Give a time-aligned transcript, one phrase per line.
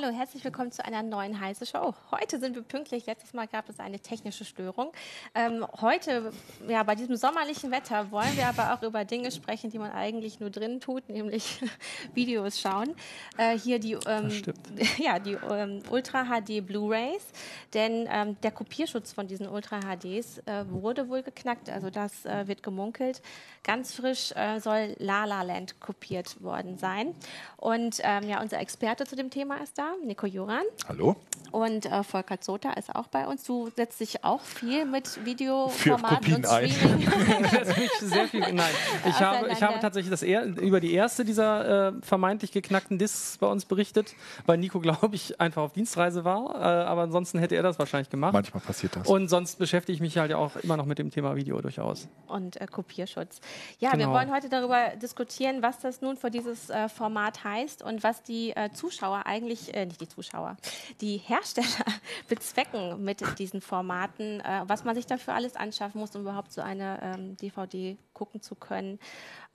[0.00, 1.94] Hallo, herzlich willkommen zu einer neuen heiße Show.
[2.10, 3.06] Heute sind wir pünktlich.
[3.06, 4.92] Letztes Mal gab es eine technische Störung.
[5.34, 6.32] Ähm, heute,
[6.68, 10.40] ja, bei diesem sommerlichen Wetter wollen wir aber auch über Dinge sprechen, die man eigentlich
[10.40, 11.60] nur drin tut, nämlich
[12.14, 12.94] Videos schauen.
[13.36, 14.30] Äh, hier die, ähm,
[14.98, 17.26] ja, die ähm, Ultra HD Blu-rays,
[17.74, 21.68] denn ähm, der Kopierschutz von diesen Ultra HDs äh, wurde wohl geknackt.
[21.68, 23.20] Also das äh, wird gemunkelt.
[23.64, 27.14] Ganz frisch äh, soll La La Land kopiert worden sein.
[27.58, 30.64] Und ähm, ja, unser Experte zu dem Thema ist da, Nico Joran.
[30.88, 31.16] Hallo.
[31.52, 33.42] Und äh, Volker Zota ist auch bei uns.
[33.42, 37.10] Du setzt dich auch viel mit Videoformaten und Streaming.
[38.00, 38.40] sehr viel.
[38.40, 38.70] Nein,
[39.04, 43.38] ich habe, ich habe tatsächlich das er, über die erste dieser äh, vermeintlich geknackten Discs
[43.38, 44.14] bei uns berichtet,
[44.46, 46.54] weil Nico, glaube ich, einfach auf Dienstreise war.
[46.54, 48.32] Äh, aber ansonsten hätte er das wahrscheinlich gemacht.
[48.32, 49.08] Manchmal passiert das.
[49.08, 52.06] Und sonst beschäftige ich mich halt auch immer noch mit dem Thema Video durchaus.
[52.28, 53.40] Und äh, Kopierschutz.
[53.80, 54.06] Ja, genau.
[54.06, 58.22] wir wollen heute darüber diskutieren, was das nun für dieses äh, Format heißt und was
[58.22, 60.56] die äh, Zuschauer eigentlich eigentlich, äh, nicht die Zuschauer,
[61.00, 61.66] die Hersteller
[62.28, 66.60] bezwecken mit diesen Formaten, äh, was man sich dafür alles anschaffen muss, um überhaupt so
[66.60, 68.98] eine ähm, DVD gucken zu können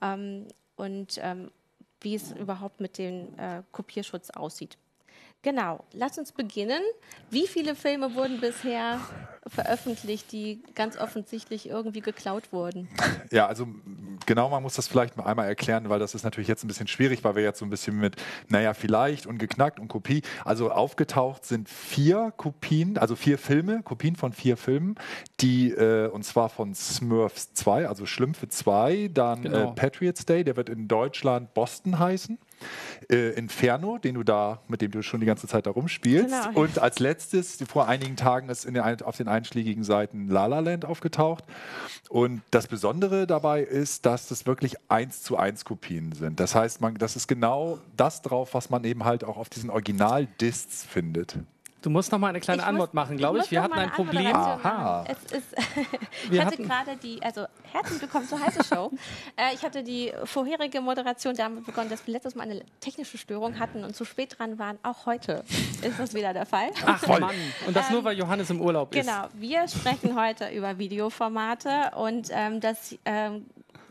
[0.00, 1.50] ähm, und ähm,
[2.00, 4.76] wie es überhaupt mit dem äh, Kopierschutz aussieht.
[5.46, 6.82] Genau, lass uns beginnen.
[7.30, 8.98] Wie viele Filme wurden bisher
[9.46, 12.88] veröffentlicht, die ganz offensichtlich irgendwie geklaut wurden?
[13.30, 13.66] Ja, also
[14.24, 16.88] genau, man muss das vielleicht mal einmal erklären, weil das ist natürlich jetzt ein bisschen
[16.88, 18.16] schwierig, weil wir jetzt so ein bisschen mit,
[18.48, 20.22] naja, vielleicht und geknackt und Kopie.
[20.44, 24.96] Also aufgetaucht sind vier Kopien, also vier Filme, Kopien von vier Filmen,
[25.40, 29.70] die, äh, und zwar von Smurfs 2, also Schlümpfe 2, dann äh, genau.
[29.70, 32.38] äh, Patriots Day, der wird in Deutschland Boston heißen.
[33.10, 36.48] Äh, Inferno, den du da, mit dem du schon die ganze Zeit da rumspielst.
[36.48, 36.60] Genau.
[36.60, 40.84] Und als letztes, vor einigen Tagen ist den, auf den einschlägigen Seiten La La Land
[40.84, 41.44] aufgetaucht.
[42.08, 46.40] Und das Besondere dabei ist, dass das wirklich eins zu eins Kopien sind.
[46.40, 49.70] Das heißt, man, das ist genau das drauf, was man eben halt auch auf diesen
[49.70, 51.38] Original-Discs findet.
[51.86, 53.48] Du musst noch mal eine kleine ich Antwort muss, machen, glaube ich.
[53.52, 54.34] Wir hatten ein Problem.
[54.34, 55.04] Aha.
[55.06, 55.54] Es ist,
[56.32, 58.90] ich hatte gerade die, also herzlich willkommen zur Heiße Show.
[59.36, 63.58] Äh, ich hatte die vorherige Moderation damit begonnen, dass wir letztes Mal eine technische Störung
[63.58, 64.78] hatten und zu spät dran waren.
[64.82, 65.44] Auch heute
[65.82, 66.70] ist das wieder der Fall.
[66.86, 67.20] Ach Voll.
[67.20, 67.34] Mann.
[67.66, 69.06] Und das ähm, nur, weil Johannes im Urlaub ist.
[69.06, 69.26] Genau.
[69.34, 73.44] Wir sprechen heute über Videoformate und ähm, das ähm,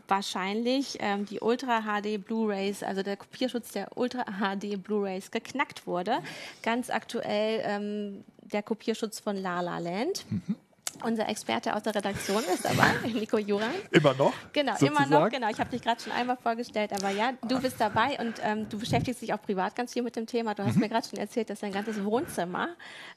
[0.08, 6.18] wahrscheinlich ähm, die Ultra HD Blu-rays, also der Kopierschutz der Ultra HD Blu-rays geknackt wurde.
[6.62, 10.24] Ganz aktuell ähm, der Kopierschutz von La La Land.
[10.30, 10.56] Mhm.
[11.04, 13.70] Unser Experte aus der Redaktion ist dabei, Nico Juran.
[13.90, 14.32] Immer noch?
[14.52, 15.10] Genau, sozusagen.
[15.10, 15.30] immer noch.
[15.30, 18.68] Genau, ich habe dich gerade schon einmal vorgestellt, aber ja, du bist dabei und ähm,
[18.68, 20.54] du beschäftigst dich auch privat ganz viel mit dem Thema.
[20.54, 20.82] Du hast mhm.
[20.82, 22.68] mir gerade schon erzählt, dass dein ganzes Wohnzimmer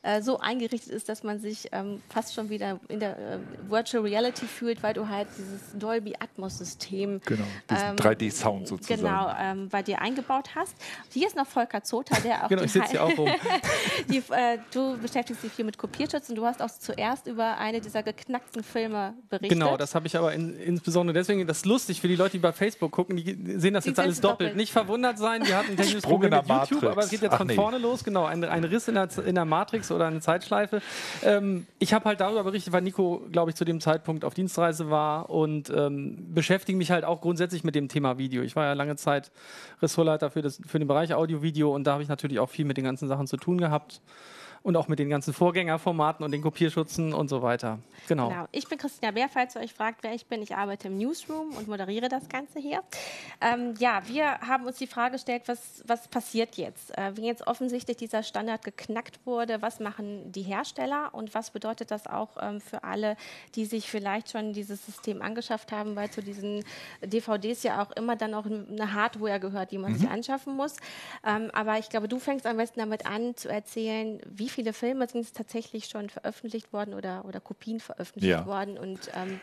[0.01, 4.03] äh, so eingerichtet ist, dass man sich ähm, fast schon wieder in der äh, Virtual
[4.03, 9.33] Reality fühlt, weil du halt dieses Dolby Atmos System, genau, diesen ähm, 3D-Sound sozusagen, genau,
[9.39, 10.75] ähm, bei dir eingebaut hast.
[11.11, 13.29] Hier ist noch Volker Zota, der auch genau, ich sitze hier auch rum.
[14.09, 17.68] die, äh, du beschäftigst dich viel mit Kopierschutz und du hast auch zuerst über ein
[17.69, 19.51] eine dieser geknackten Filme berichtet.
[19.51, 22.39] Genau, das habe ich aber in, insbesondere deswegen, das ist lustig für die Leute, die
[22.39, 24.49] bei Facebook gucken, die sehen das die jetzt alles doppelt.
[24.49, 24.55] doppelt.
[24.57, 26.71] Nicht verwundert sein, wir hatten ein technisches Problem mit Matrix.
[26.71, 27.55] YouTube, aber es geht jetzt Ach, von nee.
[27.55, 30.81] vorne los, genau, ein, ein Riss in der, in der, Matrix oder eine Zeitschleife.
[31.23, 34.89] Ähm, ich habe halt darüber berichtet, weil Nico, glaube ich, zu dem Zeitpunkt auf Dienstreise
[34.89, 38.41] war und ähm, beschäftige mich halt auch grundsätzlich mit dem Thema Video.
[38.41, 39.31] Ich war ja lange Zeit
[39.81, 42.77] Ressortleiter für, das, für den Bereich Audio-Video und da habe ich natürlich auch viel mit
[42.77, 44.01] den ganzen Sachen zu tun gehabt
[44.63, 47.79] und auch mit den ganzen Vorgängerformaten und den Kopierschutzen und so weiter.
[48.07, 48.29] Genau.
[48.29, 48.45] genau.
[48.51, 50.41] Ich bin Christina Bär, falls ihr euch fragt, wer ich bin.
[50.41, 52.81] Ich arbeite im Newsroom und moderiere das Ganze hier.
[53.41, 56.97] Ähm, ja, wir haben uns die Frage gestellt, was, was passiert jetzt?
[56.97, 61.91] Äh, wenn jetzt offensichtlich dieser Standard geknackt wurde, was machen die Hersteller und was bedeutet
[61.91, 63.15] das auch ähm, für alle,
[63.55, 66.63] die sich vielleicht schon dieses System angeschafft haben, weil zu diesen
[67.01, 69.97] DVDs ja auch immer dann auch eine Hardware gehört, die man mhm.
[69.97, 70.75] sich anschaffen muss.
[71.25, 74.73] Ähm, aber ich glaube, du fängst am besten damit an zu erzählen, wie wie viele
[74.73, 78.45] Filme sind tatsächlich schon veröffentlicht worden oder, oder Kopien veröffentlicht ja.
[78.47, 79.39] worden und ähm,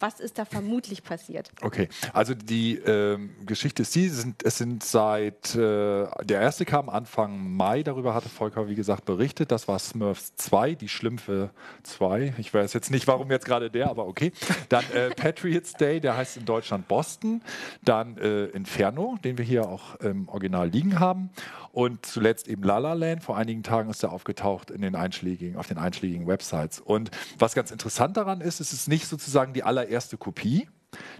[0.00, 1.52] was ist da vermutlich passiert?
[1.60, 6.88] Okay, also die ähm, Geschichte ist die, sind, es sind seit, äh, der erste kam
[6.88, 11.50] Anfang Mai, darüber hatte Volker, wie gesagt, berichtet, das war Smurfs 2, die Schlümpfe
[11.82, 14.32] 2, ich weiß jetzt nicht, warum jetzt gerade der, aber okay.
[14.70, 17.42] Dann äh, Patriots Day, der heißt in Deutschland Boston,
[17.82, 21.30] dann äh, Inferno, den wir hier auch im Original liegen haben
[21.72, 25.56] und zuletzt eben La La Land, vor einigen Tagen ist er aufgetaucht in den einschlägigen,
[25.56, 26.80] auf den einschlägigen Websites.
[26.80, 30.68] Und was ganz interessant daran ist, es ist nicht sozusagen die allererste erste Kopie,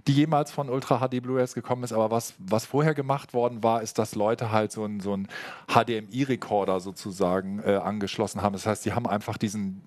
[0.07, 1.93] die jemals von Ultra HD Blu-rays gekommen ist.
[1.93, 5.17] Aber was, was vorher gemacht worden war, ist, dass Leute halt so einen so
[5.67, 8.53] HDMI-Rekorder sozusagen äh, angeschlossen haben.
[8.53, 9.81] Das heißt, die haben einfach diesen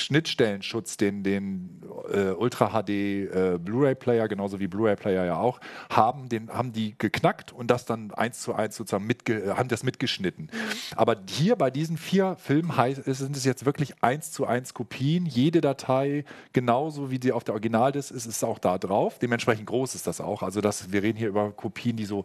[0.00, 1.82] Schnittstellenschutz, den, den
[2.12, 5.60] äh, Ultra HD äh, Blu-ray-Player, genauso wie Blu-ray-Player ja auch,
[5.90, 9.82] haben, den, haben die geknackt und das dann eins zu eins sozusagen mitge haben das
[9.82, 10.50] mitgeschnitten.
[10.52, 10.96] Mhm.
[10.96, 12.72] Aber hier bei diesen vier Filmen
[13.06, 15.26] sind es jetzt wirklich eins zu eins Kopien.
[15.26, 19.18] Jede Datei, genauso wie sie auf der Originaldisk ist, ist auch da drauf.
[19.18, 20.42] Dementsprechend groß ist das auch.
[20.42, 22.24] Also das, wir reden hier über Kopien, die so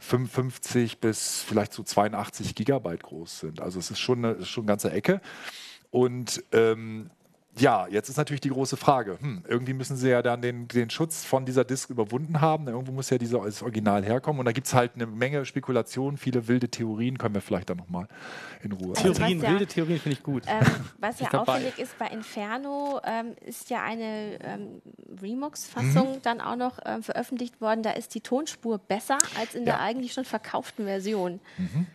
[0.00, 3.60] 55 bis vielleicht so 82 Gigabyte groß sind.
[3.60, 5.20] Also es ist schon eine, schon eine ganze Ecke.
[5.94, 7.08] Und ähm,
[7.56, 9.16] ja, jetzt ist natürlich die große Frage.
[9.20, 12.66] Hm, irgendwie müssen sie ja dann den, den Schutz von dieser Disk überwunden haben.
[12.66, 14.40] Irgendwo muss ja dieses Original herkommen.
[14.40, 17.16] Und da gibt es halt eine Menge Spekulationen, viele wilde Theorien.
[17.16, 18.08] Können wir vielleicht dann nochmal
[18.64, 18.96] in Ruhe.
[18.96, 20.42] Also Theorien, ja, wilde Theorien finde ich gut.
[20.48, 20.64] Ähm,
[20.98, 24.82] was ja auffällig ist bei Inferno, ähm, ist ja eine ähm,
[25.22, 26.22] Remux-Fassung mhm.
[26.22, 27.84] dann auch noch ähm, veröffentlicht worden.
[27.84, 29.74] Da ist die Tonspur besser als in ja.
[29.74, 31.38] der eigentlich schon verkauften Version.
[31.56, 31.86] Mhm.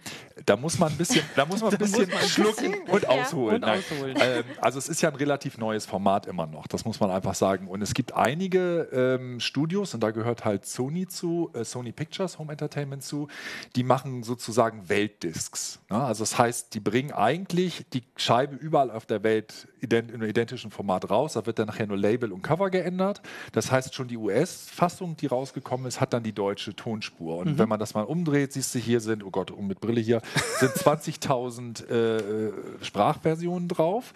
[0.46, 3.10] Da muss man ein bisschen, da muss man ein bisschen schlucken und ja.
[3.10, 3.64] ausholen.
[3.64, 4.18] Und ausholen.
[4.20, 7.12] Ähm, also es ist ja ein relativ relativ neues Format immer noch, das muss man
[7.12, 7.68] einfach sagen.
[7.68, 12.38] Und es gibt einige ähm, Studios, und da gehört halt Sony zu, äh, Sony Pictures
[12.40, 13.28] Home Entertainment zu,
[13.76, 15.80] die machen sozusagen Weltdiscs.
[15.90, 15.98] Ne?
[15.98, 20.30] Also das heißt, die bringen eigentlich die Scheibe überall auf der Welt ident in einem
[20.30, 21.34] identischen Format raus.
[21.34, 23.22] Da wird dann nachher nur Label und Cover geändert.
[23.52, 27.38] Das heißt, schon die US-Fassung, die rausgekommen ist, hat dann die deutsche Tonspur.
[27.38, 27.58] Und mhm.
[27.58, 30.22] wenn man das mal umdreht, siehst du, hier sind, oh Gott, um mit Brille hier,
[30.60, 34.14] sind 20.000 äh, äh, Sprachversionen drauf.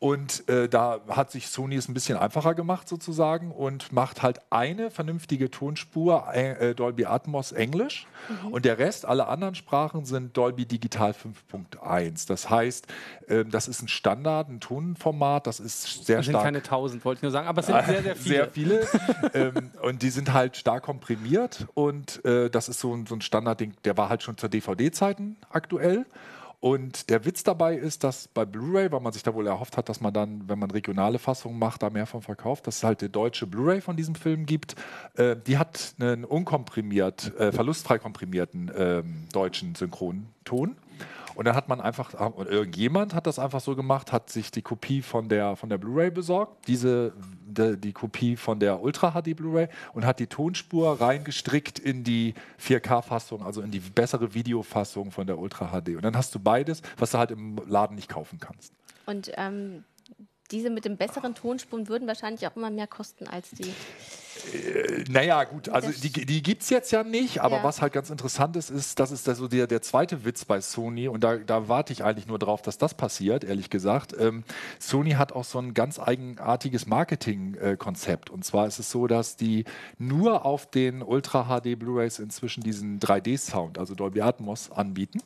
[0.00, 4.40] Und äh, da hat sich Sony es ein bisschen einfacher gemacht sozusagen und macht halt
[4.48, 8.52] eine vernünftige Tonspur äh, Dolby Atmos Englisch mhm.
[8.52, 12.26] und der Rest, alle anderen Sprachen sind Dolby Digital 5.1.
[12.26, 12.86] Das heißt,
[13.28, 16.44] äh, das ist ein Standard, ein Tonformat, das ist sehr das sind stark.
[16.44, 18.34] keine tausend, wollte ich nur sagen, aber es sind sehr, sehr viele.
[18.36, 18.88] Sehr viele
[19.34, 23.20] ähm, und die sind halt stark komprimiert und äh, das ist so ein, so ein
[23.20, 26.06] Standardding, der war halt schon zur DVD-Zeiten aktuell.
[26.60, 29.88] Und der Witz dabei ist, dass bei Blu-ray, weil man sich da wohl erhofft hat,
[29.88, 33.00] dass man dann, wenn man regionale Fassungen macht, da mehr von verkauft, dass es halt
[33.00, 34.74] die deutsche Blu-ray von diesem Film gibt.
[35.14, 39.02] Äh, die hat einen unkomprimiert, äh, verlustfrei komprimierten äh,
[39.32, 40.76] deutschen Synchronton.
[41.40, 45.00] Und dann hat man einfach, irgendjemand hat das einfach so gemacht, hat sich die Kopie
[45.00, 47.14] von der, von der Blu-ray besorgt, diese,
[47.46, 52.34] de, die Kopie von der Ultra HD Blu-ray und hat die Tonspur reingestrickt in die
[52.62, 55.96] 4K-Fassung, also in die bessere Videofassung von der Ultra HD.
[55.96, 58.74] Und dann hast du beides, was du halt im Laden nicht kaufen kannst.
[59.06, 59.84] Und ähm,
[60.50, 63.72] diese mit den besseren Tonspuren würden wahrscheinlich auch immer mehr kosten als die.
[64.54, 67.64] Äh, naja, gut, also die, die gibt es jetzt ja nicht, aber ja.
[67.64, 71.08] was halt ganz interessant ist, ist, das ist so der, der zweite Witz bei Sony
[71.08, 74.14] und da, da warte ich eigentlich nur drauf, dass das passiert, ehrlich gesagt.
[74.18, 74.44] Ähm,
[74.78, 79.36] Sony hat auch so ein ganz eigenartiges Marketingkonzept äh, und zwar ist es so, dass
[79.36, 79.64] die
[79.98, 85.20] nur auf den Ultra HD Blu-rays inzwischen diesen 3D-Sound, also Dolby Atmos, anbieten.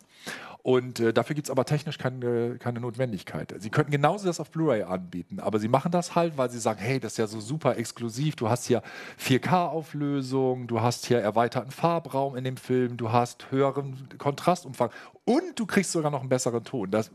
[0.64, 3.54] Und äh, dafür gibt es aber technisch keine, keine Notwendigkeit.
[3.58, 6.80] Sie könnten genauso das auf Blu-ray anbieten, aber sie machen das halt, weil sie sagen,
[6.80, 8.34] hey, das ist ja so super exklusiv.
[8.36, 8.82] Du hast hier
[9.20, 14.88] 4K-Auflösung, du hast hier erweiterten Farbraum in dem Film, du hast höheren Kontrastumfang
[15.26, 16.90] und du kriegst sogar noch einen besseren Ton.
[16.90, 17.10] Das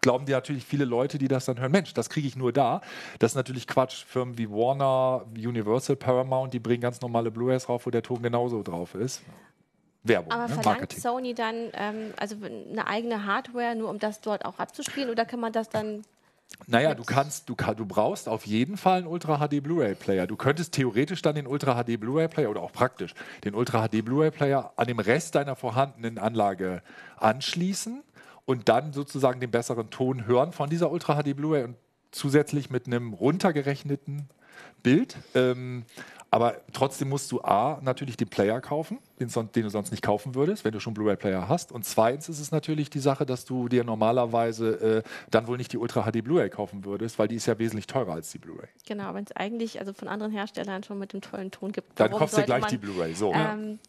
[0.00, 2.80] glauben dir natürlich viele Leute, die das dann hören, Mensch, das kriege ich nur da.
[3.20, 4.04] Das ist natürlich Quatsch.
[4.04, 8.64] Firmen wie Warner, Universal, Paramount, die bringen ganz normale Blu-rays rauf, wo der Ton genauso
[8.64, 9.22] drauf ist.
[10.02, 10.32] Werbung.
[10.32, 10.48] Aber ne?
[10.48, 11.00] verlangt Marketing.
[11.00, 15.40] Sony dann ähm, also eine eigene Hardware, nur um das dort auch abzuspielen, oder kann
[15.40, 16.02] man das dann
[16.66, 20.26] naja, du kannst, du, du brauchst auf jeden Fall einen Ultra HD Blu-ray Player.
[20.26, 24.04] Du könntest theoretisch dann den Ultra HD Blu-ray Player oder auch praktisch den Ultra HD
[24.04, 26.82] Blu-ray Player an dem Rest deiner vorhandenen Anlage
[27.16, 28.02] anschließen
[28.44, 31.76] und dann sozusagen den besseren Ton hören von dieser Ultra HD Blu-ray und
[32.10, 34.28] zusätzlich mit einem runtergerechneten
[34.82, 35.16] Bild.
[35.34, 35.84] Ähm,
[36.30, 40.36] aber trotzdem musst du A, natürlich den Player kaufen, den, den du sonst nicht kaufen
[40.36, 41.72] würdest, wenn du schon Blu-ray-Player hast.
[41.72, 45.72] Und zweitens ist es natürlich die Sache, dass du dir normalerweise äh, dann wohl nicht
[45.72, 48.68] die Ultra HD Blu-ray kaufen würdest, weil die ist ja wesentlich teurer als die Blu-ray.
[48.86, 51.98] Genau, wenn es eigentlich also von anderen Herstellern schon mit dem tollen Ton gibt.
[51.98, 53.14] Dann kaufst du gleich man, die Blu-ray.
[53.14, 53.32] So.
[53.34, 53.80] Ähm,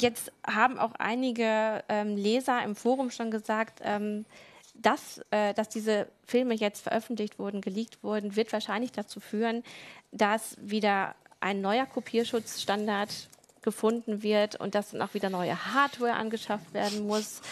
[0.00, 4.26] jetzt haben auch einige ähm, Leser im Forum schon gesagt, ähm,
[4.74, 9.64] dass, äh, dass diese Filme jetzt veröffentlicht wurden, geleakt wurden, wird wahrscheinlich dazu führen,
[10.12, 13.28] dass wieder ein neuer Kopierschutzstandard
[13.62, 17.42] gefunden wird und dass dann auch wieder neue Hardware angeschafft werden muss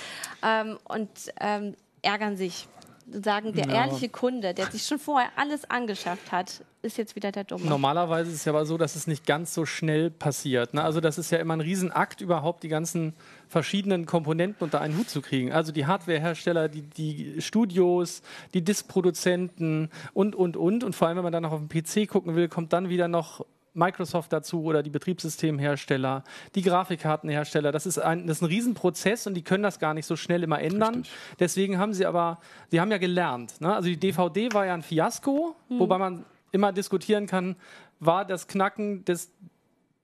[0.42, 2.68] ähm, und ähm, ärgern sich.
[3.08, 3.84] Sagen, der ja.
[3.84, 7.64] ehrliche Kunde, der sich schon vorher alles angeschafft hat, ist jetzt wieder der Dumme.
[7.66, 10.74] Normalerweise ist es ja aber so, dass es nicht ganz so schnell passiert.
[10.74, 10.82] Ne?
[10.82, 13.14] Also das ist ja immer ein Riesenakt, überhaupt die ganzen
[13.46, 15.52] verschiedenen Komponenten unter einen Hut zu kriegen.
[15.52, 18.22] Also die Hardwarehersteller, die, die Studios,
[18.54, 20.82] die Diskproduzenten und, und, und.
[20.82, 23.06] Und vor allem, wenn man dann noch auf dem PC gucken will, kommt dann wieder
[23.06, 23.46] noch
[23.76, 27.72] Microsoft dazu oder die Betriebssystemhersteller, die Grafikkartenhersteller.
[27.72, 30.42] Das ist ein, das ist ein Riesenprozess und die können das gar nicht so schnell
[30.42, 30.96] immer ändern.
[30.96, 31.12] Richtig.
[31.38, 32.40] Deswegen haben sie aber,
[32.70, 33.60] sie haben ja gelernt.
[33.60, 33.74] Ne?
[33.74, 35.78] Also die DVD war ja ein Fiasko, mhm.
[35.78, 37.56] wobei man immer diskutieren kann,
[38.00, 39.30] war das Knacken des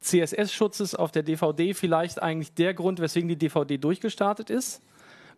[0.02, 4.83] CSS-Schutzes auf der DVD vielleicht eigentlich der Grund, weswegen die DVD durchgestartet ist?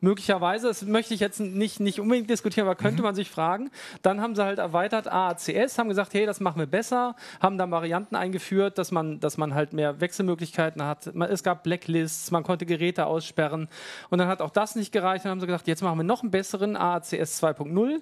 [0.00, 3.04] Möglicherweise, das möchte ich jetzt nicht, nicht unbedingt diskutieren, aber könnte mhm.
[3.04, 3.70] man sich fragen.
[4.02, 7.70] Dann haben sie halt erweitert AACS, haben gesagt, hey, das machen wir besser, haben dann
[7.70, 11.06] Varianten eingeführt, dass man, dass man halt mehr Wechselmöglichkeiten hat.
[11.06, 13.68] Es gab Blacklists, man konnte Geräte aussperren
[14.10, 15.24] und dann hat auch das nicht gereicht.
[15.24, 18.00] Dann haben sie gesagt, jetzt machen wir noch einen besseren AACS 2.0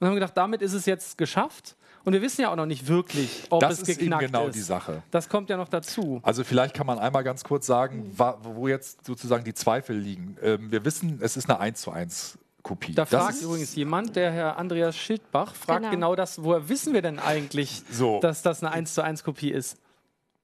[0.00, 1.76] und haben gedacht, damit ist es jetzt geschafft.
[2.04, 4.10] Und wir wissen ja auch noch nicht wirklich, ob das es geknackt ist.
[4.10, 5.02] Das ist genau die Sache.
[5.10, 6.20] Das kommt ja noch dazu.
[6.22, 8.10] Also vielleicht kann man einmal ganz kurz sagen,
[8.42, 10.36] wo jetzt sozusagen die Zweifel liegen.
[10.42, 12.94] Ähm, wir wissen, es ist eine 1 zu 1 Kopie.
[12.94, 16.92] Da das fragt übrigens jemand, der Herr Andreas Schildbach, fragt genau, genau das, woher wissen
[16.92, 18.20] wir denn eigentlich, so.
[18.20, 19.78] dass das eine 1 zu 1 Kopie ist?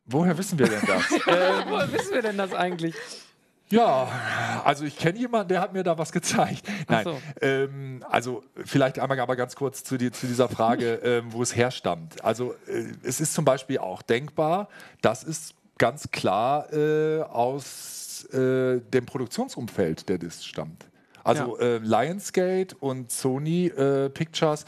[0.06, 1.10] Woher wissen wir denn das?
[1.26, 2.94] äh, woher wissen wir denn das eigentlich?
[3.68, 6.66] Ja, also ich kenne jemanden, der hat mir da was gezeigt.
[6.88, 7.20] Nein, so.
[7.40, 11.56] ähm, also vielleicht einmal aber ganz kurz zu, die, zu dieser Frage, ähm, wo es
[11.56, 12.24] herstammt.
[12.24, 14.68] Also äh, es ist zum Beispiel auch denkbar,
[15.02, 20.86] dass es ganz klar äh, aus äh, dem Produktionsumfeld der Disc stammt.
[21.24, 21.66] Also ja.
[21.66, 24.64] Äh, Lionsgate und Sony äh, Pictures,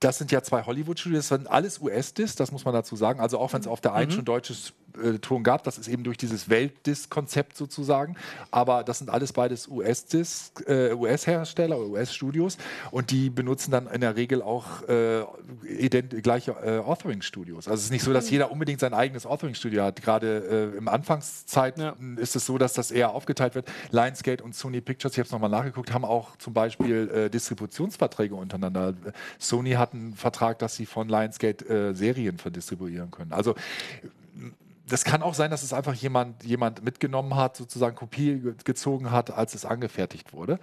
[0.00, 3.20] das sind ja zwei Hollywood-Studios, das sind alles US-Discs, das muss man dazu sagen.
[3.20, 3.72] Also auch wenn es mhm.
[3.72, 4.14] auf der einen mhm.
[4.14, 5.64] schon deutsches äh, Ton gab.
[5.64, 8.16] Das ist eben durch dieses Weltdisk-Konzept sozusagen.
[8.50, 12.58] Aber das sind alles beides US-Disc, äh, US-Hersteller oder US-Studios
[12.90, 15.24] und die benutzen dann in der Regel auch äh,
[16.22, 17.68] gleiche äh, Authoring-Studios.
[17.68, 18.32] Also es ist nicht so, dass mhm.
[18.32, 20.02] jeder unbedingt sein eigenes Authoring-Studio hat.
[20.02, 21.96] Gerade äh, im Anfangszeit ja.
[22.16, 23.68] ist es so, dass das eher aufgeteilt wird.
[23.90, 28.34] Lionsgate und Sony Pictures, ich habe es nochmal nachgeguckt, haben auch zum Beispiel äh, Distributionsverträge
[28.34, 28.94] untereinander.
[29.38, 33.32] Sony hat einen Vertrag, dass sie von Lionsgate Serien verdistribuieren können.
[33.32, 33.54] Also
[34.90, 39.30] das kann auch sein, dass es einfach jemand, jemand mitgenommen hat, sozusagen Kopie gezogen hat,
[39.30, 40.58] als es angefertigt wurde,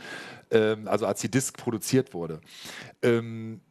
[0.51, 2.41] ähm, also als die Disk produziert wurde.
[3.01, 3.62] Ähm,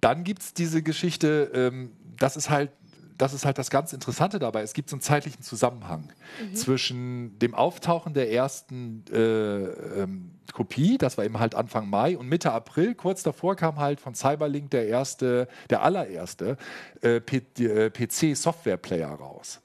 [0.00, 2.70] dann gibt es diese Geschichte, ähm, das ist halt
[3.16, 4.62] das ist halt das ganz Interessante dabei.
[4.62, 6.54] Es gibt so einen zeitlichen Zusammenhang mhm.
[6.54, 12.28] zwischen dem Auftauchen der ersten äh, ähm, Kopie, das war eben halt Anfang Mai, und
[12.28, 16.56] Mitte April, kurz davor, kam halt von Cyberlink der erste, der allererste
[17.02, 19.60] äh, PC-Software-Player äh, raus.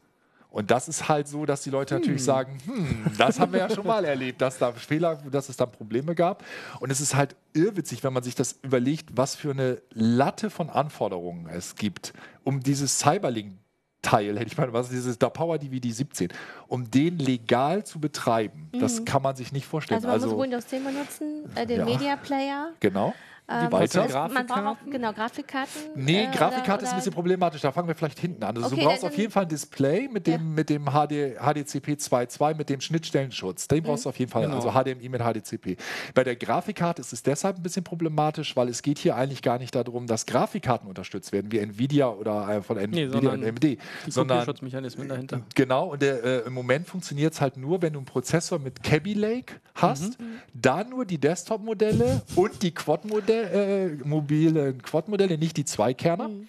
[0.49, 2.01] Und das ist halt so, dass die Leute hm.
[2.01, 5.57] natürlich sagen, hm, das haben wir ja schon mal erlebt, dass da Fehler, dass es
[5.57, 6.43] dann Probleme gab.
[6.79, 10.69] Und es ist halt irrwitzig, wenn man sich das überlegt, was für eine Latte von
[10.69, 12.13] Anforderungen es gibt,
[12.43, 13.53] um dieses Cyberlink
[14.01, 16.29] Teil, hätte ich mal, was ist dieses da Power DVD 17,
[16.67, 18.79] um den legal zu betreiben, mhm.
[18.79, 19.97] das kann man sich nicht vorstellen.
[19.97, 22.69] Also man also, muss Windows 10 benutzen, äh, den ja, Media Player.
[22.79, 23.13] Genau.
[23.49, 24.29] Ähm, weiter?
[24.29, 25.81] Man braucht auch, genau, Grafikkarten.
[25.95, 27.61] Nee, äh, Grafikkarte ist ein bisschen problematisch.
[27.61, 28.55] Da fangen wir vielleicht hinten an.
[28.55, 30.37] Also okay, du brauchst auf jeden Fall ein Display mit dem, ja.
[30.39, 33.67] mit dem HD, HDCP 2.2, mit dem Schnittstellenschutz.
[33.67, 33.83] Den mhm.
[33.87, 34.43] brauchst du auf jeden Fall.
[34.43, 34.55] Genau.
[34.55, 35.77] Also HDMI mit HDCP.
[36.13, 39.57] Bei der Grafikkarte ist es deshalb ein bisschen problematisch, weil es geht hier eigentlich gar
[39.57, 43.63] nicht darum, dass Grafikkarten unterstützt werden, wie Nvidia oder äh, von nee, Nvidia und AMD.
[43.63, 43.77] Die
[44.07, 45.41] sondern Schutzmechanismen dahinter.
[45.55, 48.83] Genau, und der, äh, im Moment funktioniert es halt nur, wenn du einen Prozessor mit
[48.83, 50.39] Kaby Lake hast, mhm.
[50.53, 56.29] da nur die Desktop-Modelle und die Quad-Modelle äh, mobile Quad-Modelle, nicht die Zweikerner.
[56.29, 56.47] Mhm.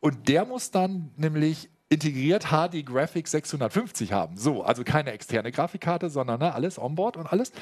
[0.00, 4.36] Und der muss dann nämlich integriert HD Graphics 650 haben.
[4.36, 7.52] So, also keine externe Grafikkarte, sondern ne, alles onboard und alles.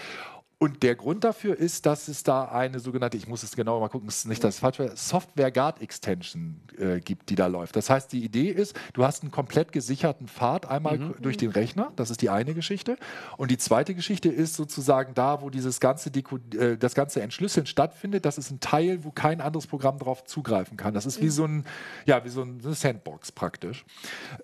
[0.61, 3.89] Und der Grund dafür ist, dass es da eine sogenannte, ich muss es genau mal
[3.89, 7.77] gucken, es ist nicht das falsche, Software Guard Extension äh, gibt, die da läuft.
[7.77, 11.15] Das heißt, die Idee ist, du hast einen komplett gesicherten Pfad einmal mhm.
[11.21, 11.93] durch den Rechner.
[11.95, 12.97] Das ist die eine Geschichte.
[13.37, 17.67] Und die zweite Geschichte ist sozusagen da, wo dieses ganze Deko äh, das ganze Entschlüsseln
[17.67, 18.25] stattfindet.
[18.25, 20.93] Das ist ein Teil, wo kein anderes Programm darauf zugreifen kann.
[20.93, 21.31] Das ist wie mhm.
[21.31, 21.65] so ein,
[22.05, 23.85] ja, wie so ein Sandbox praktisch.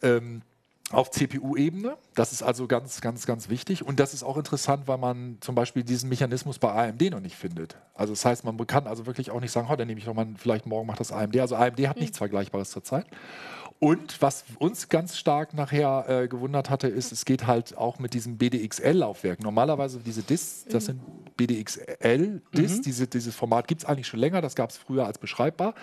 [0.01, 0.43] Ähm,
[0.91, 1.97] auf CPU-Ebene.
[2.15, 3.85] Das ist also ganz, ganz, ganz wichtig.
[3.85, 7.37] Und das ist auch interessant, weil man zum Beispiel diesen Mechanismus bei AMD noch nicht
[7.37, 7.77] findet.
[7.95, 10.15] Also das heißt, man kann also wirklich auch nicht sagen, oh, dann nehme ich doch
[10.15, 11.39] mal, vielleicht morgen macht das AMD.
[11.39, 12.03] Also AMD hat mhm.
[12.03, 13.07] nichts Vergleichbares zurzeit.
[13.81, 18.15] Und was uns ganz stark nachher äh, gewundert hatte, ist, es geht halt auch mit
[18.15, 19.43] diesem BDXL-Laufwerk.
[19.43, 21.01] Normalerweise diese Discs, das sind
[21.37, 22.83] BDXL-Discs, mhm.
[22.83, 25.75] diese, dieses Format gibt es eigentlich schon länger, das gab es früher als beschreibbar.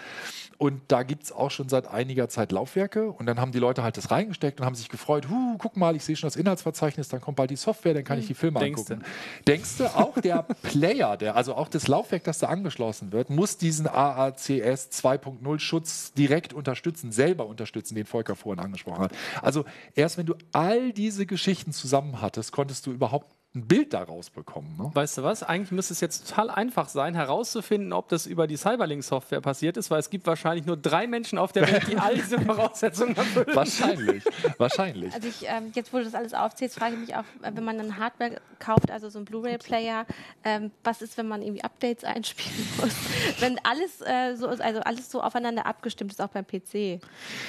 [0.57, 3.11] Und da gibt es auch schon seit einiger Zeit Laufwerke.
[3.11, 5.95] Und dann haben die Leute halt das reingesteckt und haben sich gefreut, huh, guck mal,
[5.95, 8.59] ich sehe schon das Inhaltsverzeichnis, dann kommt bald die Software, dann kann ich die Filme
[8.59, 8.93] Denkste.
[8.93, 9.11] angucken.
[9.47, 13.57] Denkst du, auch der Player, der, also auch das Laufwerk, das da angeschlossen wird, muss
[13.57, 17.80] diesen AACS 2.0 Schutz direkt unterstützen, selber unterstützen?
[17.81, 19.13] Nutzen, den Volker vorhin angesprochen hat.
[19.41, 24.29] Also erst wenn du all diese Geschichten zusammen hattest, konntest du überhaupt ein Bild daraus
[24.29, 24.77] bekommen.
[24.77, 24.91] Ne?
[24.93, 25.43] Weißt du was?
[25.43, 29.91] Eigentlich müsste es jetzt total einfach sein, herauszufinden, ob das über die Cyberlink-Software passiert ist,
[29.91, 33.53] weil es gibt wahrscheinlich nur drei Menschen auf der Welt, die all diese Voraussetzungen erfüllen.
[33.53, 34.23] Wahrscheinlich,
[34.57, 35.13] wahrscheinlich.
[35.13, 37.65] Also ich, ähm, jetzt, wo du das alles aufzählst, frage ich mich auch, äh, wenn
[37.65, 40.05] man dann Hardware kauft, also so ein Blu-ray-Player,
[40.45, 42.95] ähm, was ist, wenn man irgendwie Updates einspielen muss?
[43.39, 47.01] wenn alles äh, so ist, also alles so aufeinander abgestimmt ist, auch beim PC.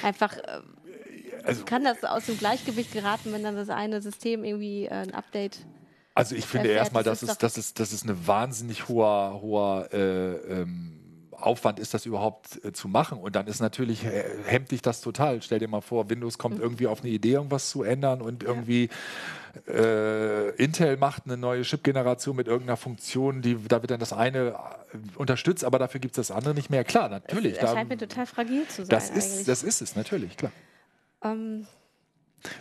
[0.03, 0.37] Einfach.
[0.37, 0.61] Äh,
[1.45, 5.13] also, kann das aus dem Gleichgewicht geraten, wenn dann das eine System irgendwie äh, ein
[5.13, 5.59] Update
[6.13, 10.61] also ich finde erstmal, dass es, dass, es, dass es eine wahnsinnig hoher, hoher äh,
[10.61, 10.99] ähm,
[11.31, 13.19] Aufwand ist, das überhaupt äh, zu machen.
[13.19, 15.41] Und dann ist natürlich, äh, hemmt dich das total.
[15.41, 16.63] Stell dir mal vor, Windows kommt mhm.
[16.63, 18.89] irgendwie auf eine Idee, irgendwas zu ändern und irgendwie
[19.67, 24.49] äh, Intel macht eine neue Chip-Generation mit irgendeiner Funktion, die, da wird dann das eine
[24.49, 26.83] äh, unterstützt, aber dafür gibt es das andere nicht mehr.
[26.83, 27.57] Klar, natürlich.
[27.57, 28.89] Das scheint mir total fragil zu sein.
[28.89, 30.51] Das ist, das ist es, natürlich, klar.
[31.23, 31.67] Ähm.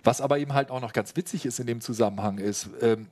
[0.04, 3.08] Was aber eben halt auch noch ganz witzig ist in dem Zusammenhang ist, ähm,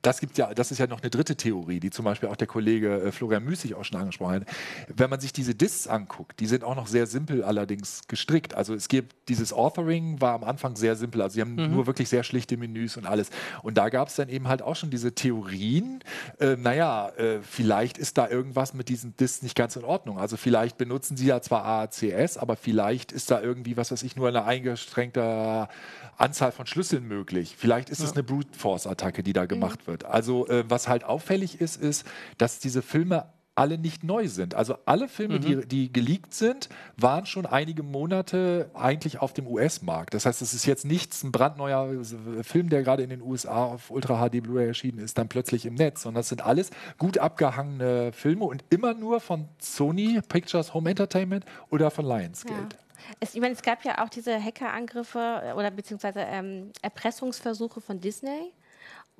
[0.00, 2.46] das gibt ja, das ist ja noch eine dritte Theorie, die zum Beispiel auch der
[2.46, 4.42] Kollege äh, Florian Müßig auch schon angesprochen hat.
[4.88, 8.54] Wenn man sich diese Discs anguckt, die sind auch noch sehr simpel allerdings gestrickt.
[8.54, 11.22] Also es gibt dieses Authoring war am Anfang sehr simpel.
[11.22, 11.70] Also sie haben mhm.
[11.70, 13.30] nur wirklich sehr schlichte Menüs und alles.
[13.62, 16.02] Und da gab es dann eben halt auch schon diese Theorien.
[16.40, 20.18] Äh, naja, äh, vielleicht ist da irgendwas mit diesen Discs nicht ganz in Ordnung.
[20.18, 24.16] Also vielleicht benutzen sie ja zwar AACS, aber vielleicht ist da irgendwie was, was ich
[24.16, 25.68] nur eine eingeschränkte
[26.16, 27.54] Anzahl von Schlüsseln möglich.
[27.58, 28.06] Vielleicht ist ja.
[28.06, 29.86] es eine Brute Force Attacke, die da gemacht mhm.
[29.86, 30.04] wird.
[30.04, 32.06] Also äh, was halt auffällig ist, ist,
[32.38, 34.54] dass diese Filme alle nicht neu sind.
[34.54, 35.40] Also alle Filme, mhm.
[35.40, 40.14] die, die geleakt sind, waren schon einige Monate eigentlich auf dem US-Markt.
[40.14, 42.02] Das heißt, es ist jetzt nichts, ein brandneuer
[42.42, 45.74] Film, der gerade in den USA auf Ultra HD Blu-ray erschienen ist, dann plötzlich im
[45.74, 50.88] Netz, sondern das sind alles gut abgehangene Filme und immer nur von Sony Pictures Home
[50.88, 52.54] Entertainment oder von Lionsgate.
[52.54, 52.82] Ja.
[53.20, 58.00] Es, ich meine, es gab ja auch diese Hackerangriffe äh, oder beziehungsweise ähm, Erpressungsversuche von
[58.00, 58.52] Disney,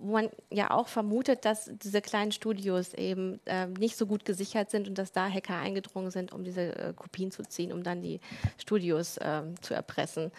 [0.03, 4.71] wo man ja auch vermutet, dass diese kleinen Studios eben äh, nicht so gut gesichert
[4.71, 8.03] sind und dass da Hacker eingedrungen sind, um diese äh, Kopien zu ziehen, um dann
[8.03, 8.21] die
[8.59, 10.33] Studios ähm, zu erpressen.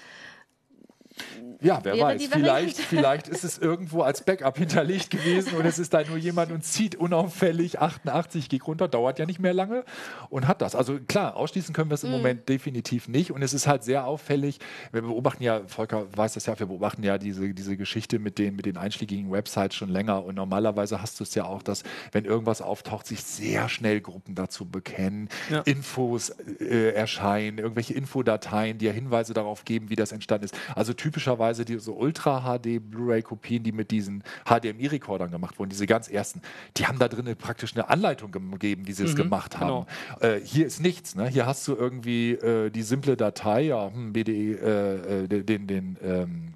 [1.61, 2.25] Ja, wer weiß.
[2.25, 6.51] Vielleicht, vielleicht ist es irgendwo als Backup hinterlegt gewesen und es ist da nur jemand
[6.51, 9.85] und zieht unauffällig 88 Gig runter, dauert ja nicht mehr lange
[10.29, 10.75] und hat das.
[10.75, 12.13] Also klar, ausschließen können wir es im mm.
[12.13, 14.59] Moment definitiv nicht und es ist halt sehr auffällig.
[14.91, 18.55] Wir beobachten ja, Volker weiß das ja, wir beobachten ja diese, diese Geschichte mit den,
[18.55, 22.25] mit den einschlägigen Websites schon länger und normalerweise hast du es ja auch, dass wenn
[22.25, 25.61] irgendwas auftaucht, sich sehr schnell Gruppen dazu bekennen, ja.
[25.61, 30.57] Infos äh, erscheinen, irgendwelche Infodateien, die ja Hinweise darauf geben, wie das entstanden ist.
[30.75, 36.41] Also typischerweise diese so Ultra-HD Blu-ray-Kopien, die mit diesen HDMI-Rekordern gemacht wurden, diese ganz ersten,
[36.77, 39.85] die haben da drin praktisch eine Anleitung gegeben, wie sie es mhm, gemacht haben.
[40.21, 40.35] Genau.
[40.35, 41.15] Äh, hier ist nichts.
[41.15, 41.27] Ne?
[41.27, 45.97] Hier hast du irgendwie äh, die simple Datei, ja, hm, BDE, äh, äh den, den
[46.01, 46.53] ähm,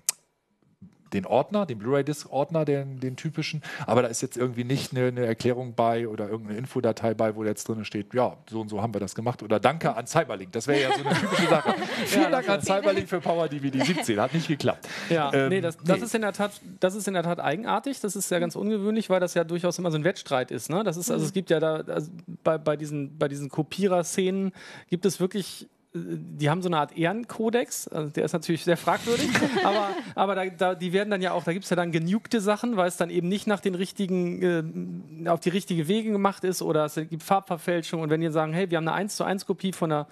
[1.14, 5.26] den Ordner, den Blu-ray-Disc-Ordner, den, den, typischen, aber da ist jetzt irgendwie nicht eine, eine,
[5.26, 8.94] Erklärung bei oder irgendeine Infodatei bei, wo jetzt drin steht, ja, so und so haben
[8.94, 10.52] wir das gemacht oder Danke an Cyberlink.
[10.52, 11.76] Das wäre ja so eine typische Sache.
[12.06, 14.88] Vielen Dank an Cyberlink für Power DVD 17, hat nicht geklappt.
[15.10, 16.06] Ja, ähm, nee, das, das nee.
[16.06, 19.10] Ist in der Tat, das ist in der Tat eigenartig, das ist ja ganz ungewöhnlich,
[19.10, 20.70] weil das ja durchaus immer so ein Wettstreit ist.
[20.70, 20.84] Ne?
[20.84, 22.12] Das ist, also es gibt ja da, also
[22.44, 24.52] bei, bei diesen, bei diesen Kopierer-Szenen
[24.90, 25.68] gibt es wirklich
[25.98, 29.30] die haben so eine Art Ehrenkodex, also der ist natürlich sehr fragwürdig,
[29.64, 32.42] aber, aber da, da, die werden dann ja auch, da gibt es ja dann genugte
[32.42, 36.44] Sachen, weil es dann eben nicht nach den richtigen, äh, auf die richtige Wege gemacht
[36.44, 38.02] ist oder es gibt Farbverfälschung.
[38.02, 40.08] Und wenn die sagen, hey, wir haben eine 1 zu 1 Kopie von der,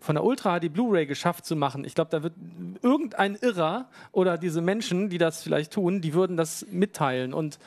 [0.00, 2.34] von der Ultra HD Blu-ray geschafft zu machen, ich glaube, da wird
[2.82, 7.34] irgendein Irrer oder diese Menschen, die das vielleicht tun, die würden das mitteilen.
[7.34, 7.58] Und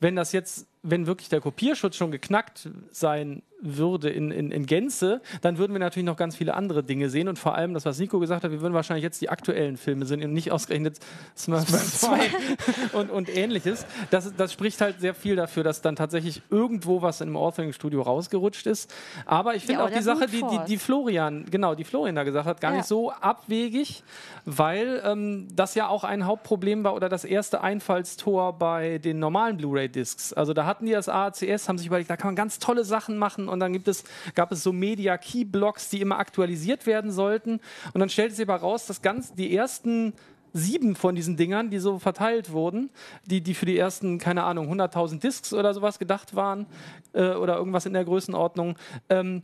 [0.00, 5.20] wenn das jetzt wenn wirklich der Kopierschutz schon geknackt sein würde in, in, in Gänze,
[5.40, 7.98] dann würden wir natürlich noch ganz viele andere Dinge sehen und vor allem das, was
[7.98, 10.98] Nico gesagt hat, wir würden wahrscheinlich jetzt die aktuellen Filme sehen und nicht ausgerechnet
[11.36, 12.18] Smurfs 2
[12.92, 13.86] und, und ähnliches.
[14.10, 18.66] Das, das spricht halt sehr viel dafür, dass dann tatsächlich irgendwo was im Authoring-Studio rausgerutscht
[18.66, 18.94] ist.
[19.24, 22.24] Aber ich finde ja, auch die Sache, die, die, die, Florian, genau, die Florian da
[22.24, 22.78] gesagt hat, gar ja.
[22.78, 24.02] nicht so abwegig,
[24.44, 29.56] weil ähm, das ja auch ein Hauptproblem war oder das erste Einfallstor bei den normalen
[29.56, 30.34] Blu-ray-Discs.
[30.34, 33.16] Also da hatten die das AACS, haben sich überlegt, da kann man ganz tolle Sachen
[33.16, 37.10] machen und dann gibt es, gab es so Media Key Blocks, die immer aktualisiert werden
[37.10, 37.60] sollten.
[37.94, 40.12] Und dann stellte sich aber raus, dass ganz die ersten
[40.52, 42.90] sieben von diesen Dingern, die so verteilt wurden,
[43.24, 46.66] die, die für die ersten, keine Ahnung, 100.000 Discs oder sowas gedacht waren
[47.14, 48.76] äh, oder irgendwas in der Größenordnung,
[49.08, 49.42] ähm,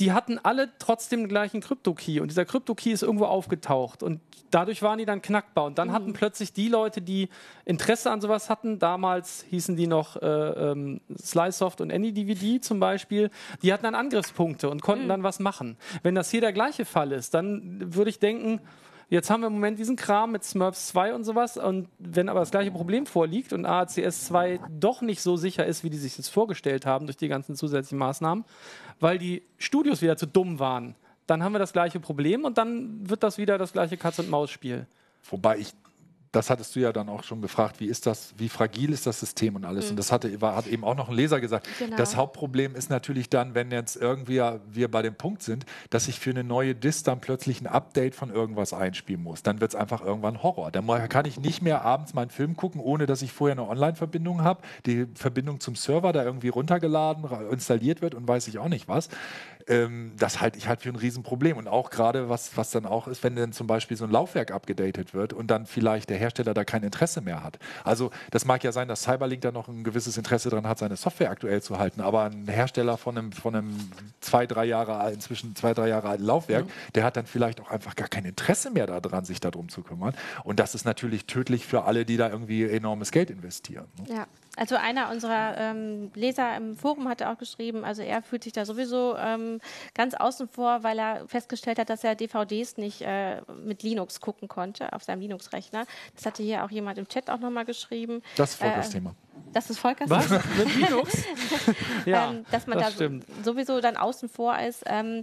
[0.00, 4.82] die hatten alle trotzdem den gleichen Krypto-Key und dieser Krypto-Key ist irgendwo aufgetaucht und dadurch
[4.82, 5.92] waren die dann knackbar und dann mhm.
[5.92, 7.28] hatten plötzlich die Leute, die
[7.64, 13.30] Interesse an sowas hatten, damals hießen die noch äh, ähm, Slicesoft und AnyDVD zum Beispiel,
[13.62, 15.08] die hatten dann Angriffspunkte und konnten mhm.
[15.08, 15.76] dann was machen.
[16.02, 18.60] Wenn das hier der gleiche Fall ist, dann würde ich denken,
[19.08, 21.56] Jetzt haben wir im Moment diesen Kram mit Smurfs 2 und sowas.
[21.56, 25.84] Und wenn aber das gleiche Problem vorliegt und AACS 2 doch nicht so sicher ist,
[25.84, 28.44] wie die sich das vorgestellt haben durch die ganzen zusätzlichen Maßnahmen,
[28.98, 30.96] weil die Studios wieder zu dumm waren,
[31.28, 34.86] dann haben wir das gleiche Problem und dann wird das wieder das gleiche Katz-und-Maus-Spiel.
[35.30, 35.72] Wobei ich
[36.32, 39.20] das hattest du ja dann auch schon gefragt, wie ist das, wie fragil ist das
[39.20, 39.86] System und alles.
[39.86, 39.90] Mhm.
[39.90, 41.68] Und das hatte, war, hat eben auch noch ein Leser gesagt.
[41.78, 41.96] Genau.
[41.96, 46.20] Das Hauptproblem ist natürlich dann, wenn jetzt irgendwie wir bei dem Punkt sind, dass ich
[46.20, 49.42] für eine neue Disk dann plötzlich ein Update von irgendwas einspielen muss.
[49.42, 50.70] Dann wird es einfach irgendwann Horror.
[50.70, 54.42] Dann kann ich nicht mehr abends meinen Film gucken, ohne dass ich vorher eine Online-Verbindung
[54.42, 58.88] habe, die Verbindung zum Server da irgendwie runtergeladen, installiert wird und weiß ich auch nicht
[58.88, 59.08] was
[59.68, 61.56] ähm, das halte ich halt für ein Riesenproblem.
[61.56, 64.50] Und auch gerade, was, was dann auch ist, wenn dann zum Beispiel so ein Laufwerk
[64.50, 67.58] abgedatet wird und dann vielleicht der Hersteller da kein Interesse mehr hat.
[67.84, 70.96] Also das mag ja sein, dass Cyberlink da noch ein gewisses Interesse daran hat, seine
[70.96, 75.56] Software aktuell zu halten, aber ein Hersteller von einem, von einem zwei, drei Jahre inzwischen
[75.56, 76.70] zwei, drei Jahre alten Laufwerk, mhm.
[76.94, 80.14] der hat dann vielleicht auch einfach gar kein Interesse mehr daran, sich darum zu kümmern.
[80.44, 83.86] Und das ist natürlich tödlich für alle, die da irgendwie enormes Geld investieren.
[83.98, 84.14] Ne?
[84.14, 84.26] Ja.
[84.56, 88.64] Also einer unserer ähm, Leser im Forum hatte auch geschrieben, also er fühlt sich da
[88.64, 89.60] sowieso ähm,
[89.94, 94.48] ganz außen vor, weil er festgestellt hat, dass er DVDs nicht äh, mit Linux gucken
[94.48, 95.86] konnte auf seinem Linux-Rechner.
[96.14, 98.22] Das hatte hier auch jemand im Chat auch nochmal geschrieben.
[98.36, 99.14] Das ist Volkers äh, Thema.
[99.52, 100.30] Das ist Volkers Was?
[100.30, 101.24] mit Linux?
[102.06, 103.26] ja, ähm, dass man da stimmt.
[103.44, 104.82] sowieso dann außen vor ist.
[104.86, 105.22] Ähm,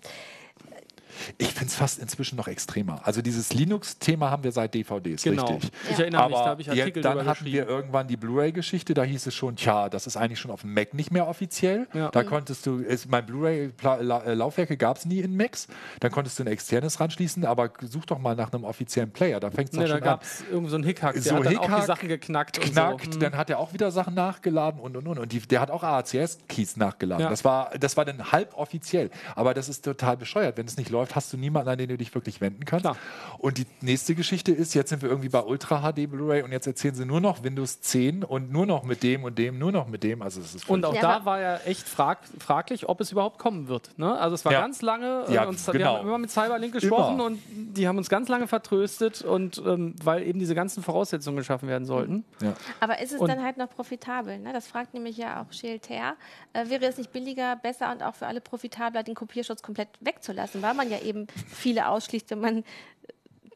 [1.38, 3.02] ich finde es fast inzwischen noch extremer.
[3.04, 5.46] Also dieses Linux-Thema haben wir seit DVDs, genau.
[5.46, 5.72] richtig.
[5.92, 8.94] Ich erinnere Aber mich, da habe ich Artikel ja, Dann hatten wir irgendwann die Blu-ray-Geschichte,
[8.94, 11.88] da hieß es schon, tja, das ist eigentlich schon auf dem Mac nicht mehr offiziell.
[11.94, 12.10] Ja.
[12.10, 12.28] Da mhm.
[12.28, 15.68] konntest du, ist, mein Blu-ray-Laufwerke gab es nie in Macs,
[16.00, 19.52] dann konntest du ein externes ranschließen, aber such doch mal nach einem offiziellen Player, da
[19.52, 21.52] fängt es nee, schon da gab es irgendwie so einen Hickhack, der so hat dann
[21.52, 22.62] Hickhack, auch die Sachen geknackt.
[22.62, 23.20] Knackt, und so.
[23.20, 25.20] dann hat er auch wieder Sachen nachgeladen und und und.
[25.20, 27.24] Und die, der hat auch AACS-Keys nachgeladen.
[27.24, 27.30] Ja.
[27.30, 29.10] Das, war, das war dann halb offiziell.
[29.36, 30.58] Aber das ist total bescheuert.
[30.58, 32.84] Wenn es nicht läuft, hast du niemanden, an den du dich wirklich wenden kannst.
[32.84, 32.98] Klar.
[33.38, 36.68] Und die nächste Geschichte ist, jetzt sind wir irgendwie bei Ultra HD Blu-ray und jetzt
[36.68, 39.88] erzählen sie nur noch Windows 10 und nur noch mit dem und dem, nur noch
[39.88, 40.22] mit dem.
[40.22, 43.40] Also es ist und auch ja, da war ja echt frag, fraglich, ob es überhaupt
[43.40, 43.98] kommen wird.
[43.98, 44.18] Ne?
[44.18, 44.62] Also es war ja.
[44.62, 45.78] ganz lange, äh, ja, uns, genau.
[45.78, 47.26] wir haben immer mit Cyberlink gesprochen immer.
[47.26, 51.68] und die haben uns ganz lange vertröstet und ähm, weil eben diese ganzen Voraussetzungen geschaffen
[51.68, 52.24] werden sollten.
[52.42, 52.54] Ja.
[52.80, 54.40] Aber ist es und dann halt noch profitabel?
[54.40, 54.54] Ne?
[54.54, 56.16] Das fragt nämlich ja auch Shelter.
[56.54, 60.62] Äh, wäre es nicht billiger, besser und auch für alle profitabler, den Kopierschutz komplett wegzulassen,
[60.62, 62.64] weil man ja eben viele ausschließt, wenn man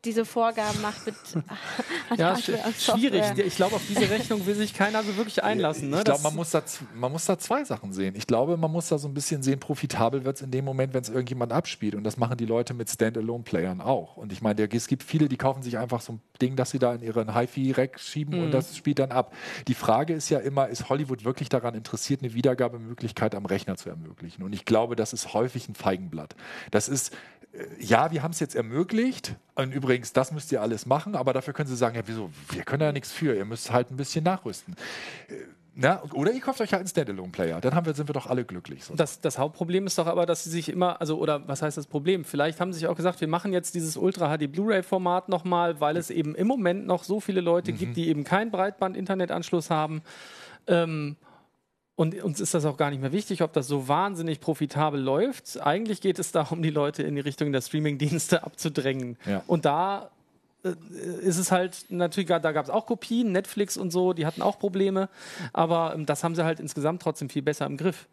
[0.07, 1.15] diese Vorgaben macht mit
[2.17, 3.23] Ja, schwierig.
[3.37, 5.89] Ich glaube, auf diese Rechnung will sich keiner so wirklich einlassen.
[5.89, 5.97] Ne?
[5.97, 6.63] Ich glaube, man, muss da,
[6.95, 8.15] man muss da zwei Sachen sehen.
[8.15, 10.93] Ich glaube, man muss da so ein bisschen sehen, profitabel wird es in dem Moment,
[10.93, 11.95] wenn es irgendjemand abspielt.
[11.95, 14.17] Und das machen die Leute mit Standalone-Playern auch.
[14.17, 16.79] Und ich meine, es gibt viele, die kaufen sich einfach so ein Ding, das sie
[16.79, 18.45] da in ihren HiFi-Rack schieben mhm.
[18.45, 19.33] und das spielt dann ab.
[19.67, 23.89] Die Frage ist ja immer, ist Hollywood wirklich daran interessiert, eine Wiedergabemöglichkeit am Rechner zu
[23.89, 24.43] ermöglichen?
[24.43, 26.35] Und ich glaube, das ist häufig ein Feigenblatt.
[26.71, 27.11] Das ist
[27.79, 29.35] ja, wir haben es jetzt ermöglicht.
[29.55, 32.29] Und übrigens, das müsst ihr alles machen, aber dafür können sie sagen, ja, wieso?
[32.51, 33.35] Wir können da nichts für.
[33.35, 34.75] Ihr müsst halt ein bisschen nachrüsten.
[35.27, 35.33] Äh,
[35.79, 37.61] na, oder ihr kauft euch halt einen Standalone-Player.
[37.61, 38.83] Dann haben wir, sind wir doch alle glücklich.
[38.95, 41.85] Das, das, Hauptproblem ist doch aber, dass sie sich immer, also, oder was heißt das
[41.85, 42.25] Problem?
[42.25, 46.09] Vielleicht haben sie sich auch gesagt, wir machen jetzt dieses Ultra-HD Blu-ray-Format nochmal, weil es
[46.09, 47.77] eben im Moment noch so viele Leute mhm.
[47.77, 50.01] gibt, die eben keinen Breitband-Internetanschluss haben.
[50.65, 51.15] Ähm,
[51.97, 55.59] und uns ist das auch gar nicht mehr wichtig, ob das so wahnsinnig profitabel läuft.
[55.59, 59.17] Eigentlich geht es darum, die Leute in die Richtung der Streaming-Dienste abzudrängen.
[59.25, 59.41] Ja.
[59.47, 60.11] Und da
[60.63, 60.75] äh,
[61.21, 64.59] ist es halt natürlich, da gab es auch Kopien, Netflix und so, die hatten auch
[64.59, 65.09] Probleme,
[65.53, 68.07] aber ähm, das haben sie halt insgesamt trotzdem viel besser im Griff.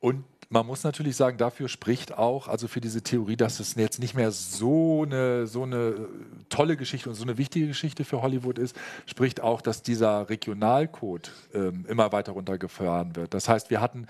[0.00, 4.00] Und man muss natürlich sagen, dafür spricht auch, also für diese Theorie, dass es jetzt
[4.00, 6.08] nicht mehr so eine, so eine
[6.48, 8.74] tolle Geschichte und so eine wichtige Geschichte für Hollywood ist,
[9.06, 13.32] spricht auch, dass dieser Regionalcode ähm, immer weiter runtergefahren wird.
[13.32, 14.08] Das heißt, wir hatten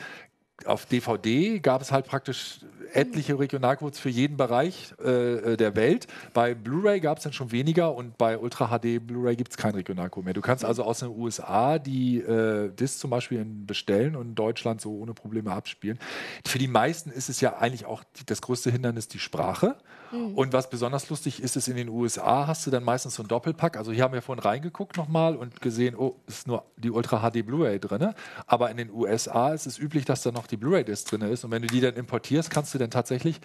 [0.66, 2.60] auf DVD gab es halt praktisch
[2.92, 6.06] etliche Regionalcodes für jeden Bereich äh, der Welt.
[6.34, 9.74] Bei Blu-ray gab es dann schon weniger und bei Ultra HD Blu-ray gibt es keinen
[9.74, 10.34] Regionalcode mehr.
[10.34, 14.80] Du kannst also aus den USA die äh, Discs zum Beispiel bestellen und in Deutschland
[14.80, 15.98] so ohne Probleme abspielen.
[16.46, 19.76] Für die meisten ist es ja eigentlich auch die, das größte Hindernis die Sprache.
[20.10, 20.34] Mhm.
[20.34, 23.28] Und was besonders lustig ist, ist in den USA hast du dann meistens so ein
[23.28, 23.76] Doppelpack.
[23.76, 27.44] Also hier haben wir vorhin reingeguckt nochmal und gesehen, oh, ist nur die Ultra HD
[27.44, 28.14] Blu-ray drin.
[28.46, 31.44] Aber in den USA ist es üblich, dass da noch die Blu-ray-Disc drin ist.
[31.44, 33.40] Und wenn du die dann importierst, kannst du dann tatsächlich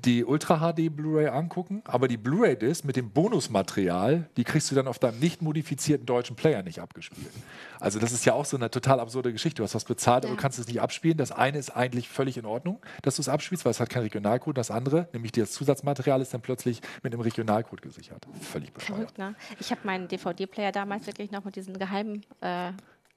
[0.00, 4.86] die Ultra HD Blu-ray angucken, aber die Blu-ray-Disc mit dem Bonusmaterial, die kriegst du dann
[4.86, 7.30] auf deinem nicht modifizierten deutschen Player nicht abgespielt.
[7.80, 9.58] Also das ist ja auch so eine total absurde Geschichte.
[9.58, 10.30] Du hast was bezahlt, ja.
[10.30, 11.16] aber du kannst es nicht abspielen.
[11.16, 14.04] Das eine ist eigentlich völlig in Ordnung, dass du es abspielst, weil es hat keinen
[14.04, 14.56] Regionalcode.
[14.56, 18.26] Das andere, nämlich das Zusatzmaterial, ist dann plötzlich mit einem Regionalcode gesichert.
[18.40, 19.12] Völlig bescheuert.
[19.12, 19.34] Verrückt, ne?
[19.60, 22.72] Ich habe meinen DVD-Player damals wirklich noch mit diesen geheimen äh,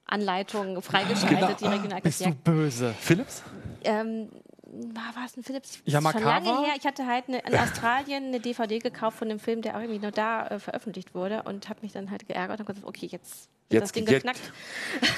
[0.06, 1.54] Anleitungen freigeschaltet, genau.
[1.58, 2.02] die Regionalcode.
[2.02, 2.94] Bist du böse?
[2.98, 3.42] Philips?
[3.84, 4.28] Ähm,
[5.14, 5.80] war es ein Philips?
[5.84, 6.36] Yamakawa?
[6.36, 6.74] Schon lange her.
[6.78, 10.00] Ich hatte halt eine, in Australien eine DVD gekauft von dem Film, der auch irgendwie
[10.00, 13.48] nur da äh, veröffentlicht wurde und habe mich dann halt geärgert und gesagt, okay, jetzt
[13.68, 14.52] wird das Ding geknackt.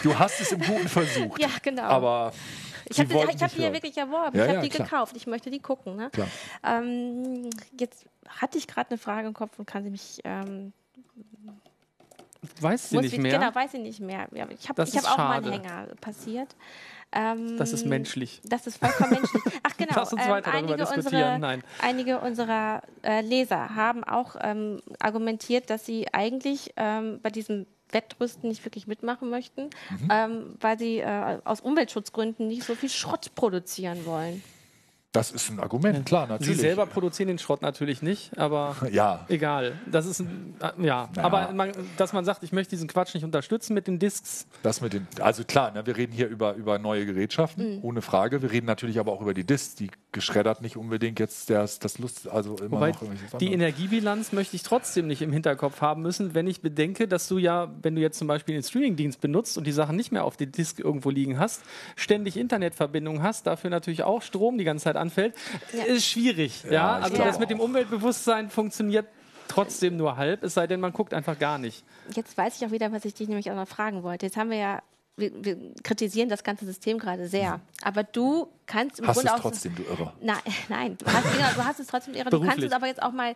[0.02, 1.38] Du hast es im Guten versucht.
[1.40, 1.82] ja, genau.
[1.82, 2.32] Aber
[2.88, 4.36] ich habe hab die ja wirklich erworben.
[4.36, 4.88] Ja, ich habe ja, die klar.
[4.88, 5.16] gekauft.
[5.16, 5.96] Ich möchte die gucken.
[5.96, 6.10] Ne?
[6.64, 10.20] Ähm, jetzt hatte ich gerade eine Frage im Kopf und kann sie mich.
[10.24, 10.72] Ähm,
[12.60, 13.38] Weiß sie nicht ich, mehr?
[13.38, 14.28] Genau, weiß ich nicht mehr.
[14.32, 15.52] Ja, ich habe hab auch mal einen.
[15.52, 16.54] Hänger passiert.
[17.12, 18.40] Ähm, Das ist menschlich.
[18.44, 19.42] Das ist vollkommen menschlich.
[19.62, 19.92] Ach genau.
[19.96, 21.06] Lass uns weiter darüber einige diskutieren.
[21.06, 21.62] Unserer, Nein.
[21.80, 28.50] Einige unserer äh, Leser haben auch ähm, argumentiert, dass sie eigentlich ähm, bei diesem Wettrüsten
[28.50, 30.08] nicht wirklich mitmachen möchten, Mhm.
[30.12, 34.42] ähm, weil sie äh, aus Umweltschutzgründen nicht so viel Schrott produzieren wollen.
[35.18, 36.60] Das ist ein Argument, klar, Sie natürlich.
[36.60, 39.26] selber produzieren den Schrott natürlich nicht, aber Ja.
[39.28, 39.72] egal.
[39.90, 41.08] Das ist ein, äh, ja.
[41.16, 41.22] Ja.
[41.24, 44.46] Aber man, dass man sagt, ich möchte diesen Quatsch nicht unterstützen mit den Discs.
[44.62, 48.42] Das mit den, also klar, ne, wir reden hier über, über neue Gerätschaften, ohne Frage.
[48.42, 51.98] Wir reden natürlich aber auch über die Discs, die geschreddert nicht unbedingt jetzt das, das
[51.98, 53.52] Lust, also immer Wobei noch irgendwelche die.
[53.52, 57.72] Energiebilanz möchte ich trotzdem nicht im Hinterkopf haben müssen, wenn ich bedenke, dass du ja,
[57.82, 60.52] wenn du jetzt zum Beispiel den Streamingdienst benutzt und die Sachen nicht mehr auf dem
[60.52, 61.62] Disk irgendwo liegen hast,
[61.96, 65.34] ständig Internetverbindung hast, dafür natürlich auch Strom die ganze Zeit anfällt,
[65.86, 66.64] ist schwierig.
[66.64, 67.60] Ja, Ja, also das mit dem.
[67.60, 69.06] Umweltbewusstsein funktioniert
[69.48, 71.82] trotzdem nur halb, es sei denn, man guckt einfach gar nicht.
[72.14, 74.26] Jetzt weiß ich auch wieder, was ich dich nämlich auch noch fragen wollte.
[74.26, 74.82] Jetzt haben wir ja,
[75.16, 77.60] wir, wir kritisieren das ganze System gerade sehr.
[77.82, 79.40] Aber du kannst im Hast Grunde es auch.
[79.40, 80.12] trotzdem, du Irrer.
[80.20, 80.36] Nein,
[80.68, 82.30] nein, du hast, genau, du hast es trotzdem irre.
[82.30, 83.34] Du kannst es aber jetzt auch mal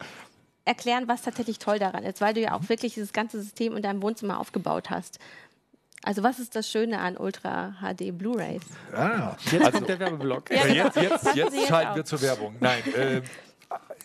[0.65, 3.83] erklären, was tatsächlich toll daran ist, weil du ja auch wirklich dieses ganze System in
[3.83, 5.19] deinem Wohnzimmer aufgebaut hast.
[6.05, 8.63] Also was ist das Schöne an Ultra HD Blu-rays?
[8.93, 10.51] Ah, Jetzt also, kommt der Werbeblock.
[10.51, 12.57] Ja, jetzt, jetzt, jetzt jetzt schalten wir zur Werbung.
[12.59, 13.23] Nein, ähm,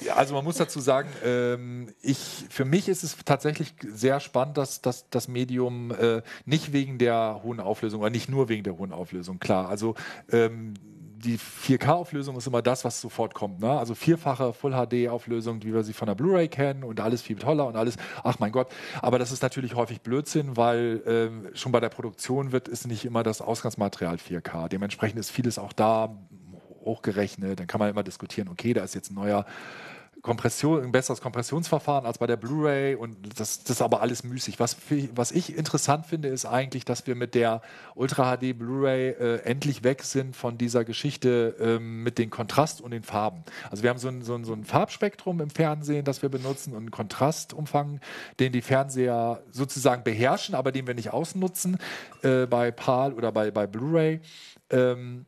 [0.02, 4.58] ja, also man muss dazu sagen, ähm, ich, für mich ist es tatsächlich sehr spannend,
[4.58, 8.78] dass, dass das Medium äh, nicht wegen der hohen Auflösung oder nicht nur wegen der
[8.78, 9.68] hohen Auflösung, klar.
[9.68, 9.96] Also
[10.32, 10.76] ähm,
[11.18, 13.60] die 4K-Auflösung ist immer das, was sofort kommt.
[13.60, 13.70] Ne?
[13.70, 17.76] Also vierfache Full-HD-Auflösung, wie wir sie von der Blu-ray kennen und alles viel toller und
[17.76, 17.98] alles.
[18.24, 18.68] Ach mein Gott.
[19.02, 23.06] Aber das ist natürlich häufig Blödsinn, weil ähm, schon bei der Produktion wird ist nicht
[23.06, 24.68] immer das Ausgangsmaterial 4K.
[24.68, 26.16] Dementsprechend ist vieles auch da
[26.86, 27.60] hochgerechnet.
[27.60, 29.46] Dann kann man immer diskutieren, okay, da ist jetzt ein neuer
[30.28, 34.60] Kompression, ein besseres Kompressionsverfahren als bei der Blu-ray und das, das ist aber alles müßig.
[34.60, 34.76] Was,
[35.16, 37.62] was ich interessant finde, ist eigentlich, dass wir mit der
[37.96, 42.92] Ultra HD Blu-ray äh, endlich weg sind von dieser Geschichte ähm, mit den Kontrast und
[42.92, 43.46] den Farben.
[43.72, 46.74] Also wir haben so ein, so, ein, so ein Farbspektrum im Fernsehen, das wir benutzen
[46.74, 48.02] und einen Kontrastumfang,
[48.42, 51.78] den die Fernseher sozusagen beherrschen, aber den wir nicht ausnutzen
[52.22, 54.20] äh, bei PAL oder bei, bei Blu-ray.
[54.72, 55.26] Ähm,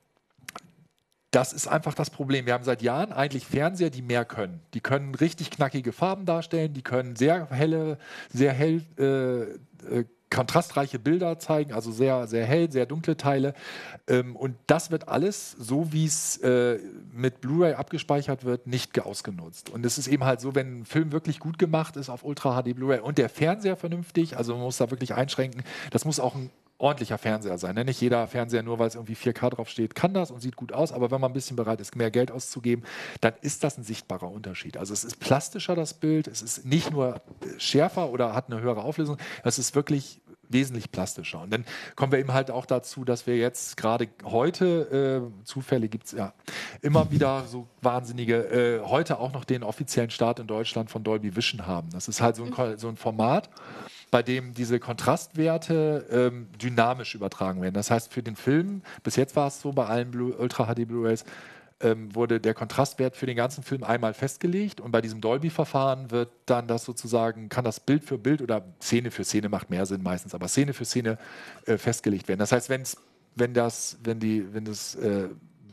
[1.31, 2.45] das ist einfach das Problem.
[2.45, 4.61] Wir haben seit Jahren eigentlich Fernseher, die mehr können.
[4.73, 7.97] Die können richtig knackige Farben darstellen, die können sehr helle,
[8.33, 13.53] sehr hell, äh, äh, kontrastreiche Bilder zeigen, also sehr, sehr hell, sehr dunkle Teile.
[14.07, 16.79] Ähm, und das wird alles, so wie es äh,
[17.11, 19.69] mit Blu-ray abgespeichert wird, nicht ausgenutzt.
[19.69, 22.61] Und es ist eben halt so, wenn ein Film wirklich gut gemacht ist auf Ultra
[22.61, 26.35] HD Blu-ray und der Fernseher vernünftig, also man muss da wirklich einschränken, das muss auch
[26.35, 27.75] ein ordentlicher Fernseher sein.
[27.75, 27.85] Ne?
[27.85, 30.91] Nicht jeder Fernseher, nur weil es irgendwie 4K draufsteht, kann das und sieht gut aus.
[30.91, 32.83] Aber wenn man ein bisschen bereit ist, mehr Geld auszugeben,
[33.21, 34.77] dann ist das ein sichtbarer Unterschied.
[34.77, 36.27] Also es ist plastischer, das Bild.
[36.27, 39.17] Es ist nicht nur äh, schärfer oder hat eine höhere Auflösung.
[39.43, 41.41] Es ist wirklich wesentlich plastischer.
[41.41, 41.65] Und dann
[41.95, 46.11] kommen wir eben halt auch dazu, dass wir jetzt gerade heute, äh, Zufälle gibt es
[46.13, 46.33] ja
[46.81, 51.35] immer wieder so wahnsinnige, äh, heute auch noch den offiziellen Start in Deutschland von Dolby
[51.35, 51.89] Vision haben.
[51.91, 53.49] Das ist halt so ein, so ein Format,
[54.11, 57.75] bei dem diese Kontrastwerte ähm, dynamisch übertragen werden.
[57.75, 60.87] Das heißt, für den Film, bis jetzt war es so bei allen Blu Ultra HD
[60.87, 61.25] Blu-rays,
[61.81, 66.29] ähm, wurde der Kontrastwert für den ganzen Film einmal festgelegt und bei diesem Dolby-Verfahren wird
[66.45, 70.03] dann das sozusagen, kann das Bild für Bild oder Szene für Szene macht mehr Sinn
[70.03, 71.17] meistens, aber Szene für Szene
[71.65, 72.39] äh, festgelegt werden.
[72.39, 72.97] Das heißt, wenn's,
[73.35, 75.29] wenn das, wenn die, wenn das äh,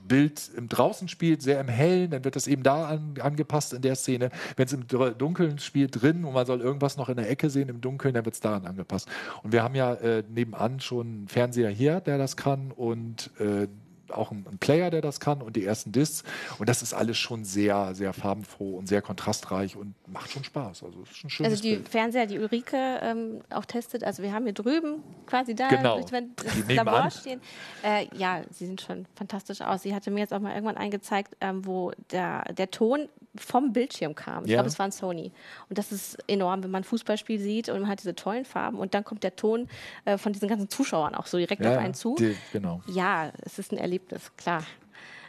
[0.06, 3.82] Bild im draußen spielt, sehr im Hellen, dann wird das eben da an, angepasst in
[3.82, 4.30] der Szene.
[4.56, 7.68] Wenn es im Dunkeln spielt, drin und man soll irgendwas noch in der Ecke sehen
[7.68, 9.08] im Dunkeln, dann wird es daran angepasst.
[9.42, 13.68] Und wir haben ja äh, nebenan schon einen Fernseher hier, der das kann und äh,
[14.12, 16.22] auch einen, einen Player, der das kann und die ersten Discs.
[16.58, 20.82] Und das ist alles schon sehr, sehr farbenfroh und sehr kontrastreich und macht schon Spaß.
[20.84, 21.88] Also ist ein schönes Also die Bild.
[21.88, 26.00] Fernseher, die Ulrike ähm, auch testet, also wir haben hier drüben quasi da, Genau.
[26.10, 26.68] wenn das.
[26.68, 27.40] Labor stehen.
[27.82, 29.82] Äh, ja, sie sehen schon fantastisch aus.
[29.82, 34.14] Sie hatte mir jetzt auch mal irgendwann eingezeigt, ähm, wo der, der Ton vom Bildschirm
[34.14, 34.44] kam.
[34.44, 34.56] Ich Ja.
[34.56, 35.32] glaube, es war ein Sony.
[35.68, 38.78] Und das ist enorm, wenn man ein Fußballspiel sieht und man hat diese tollen Farben
[38.78, 39.68] und dann kommt der Ton
[40.04, 42.14] äh, von diesen ganzen Zuschauern auch so direkt Ja, auf einen zu.
[42.16, 42.80] die, genau.
[42.86, 44.62] Ja, es ist ein Erlebnis, klar.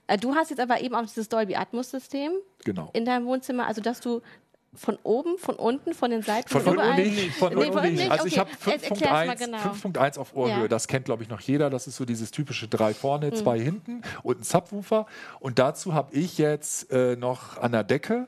[0.07, 2.31] Äh, du hast jetzt aber eben auch dieses Dolby Atmos System
[2.63, 2.89] Genau.
[2.93, 4.21] in deinem Wohnzimmer, also dass du
[4.77, 6.49] Von oben, von unten, von den Seiten?
[6.49, 7.35] Von unten nicht.
[7.35, 8.11] Von nee, unten nicht.
[8.11, 8.33] Also okay.
[8.33, 10.21] ich habe 5.1 genau.
[10.21, 10.61] auf Ohrhöhe.
[10.61, 10.67] Ja.
[10.67, 11.69] Das kennt, glaube ich, noch jeder.
[11.69, 13.35] Das ist so dieses typische drei vorne, mhm.
[13.35, 15.07] zwei hinten und ein Subwoofer.
[15.39, 18.27] Und dazu habe ich jetzt äh, noch an der Decke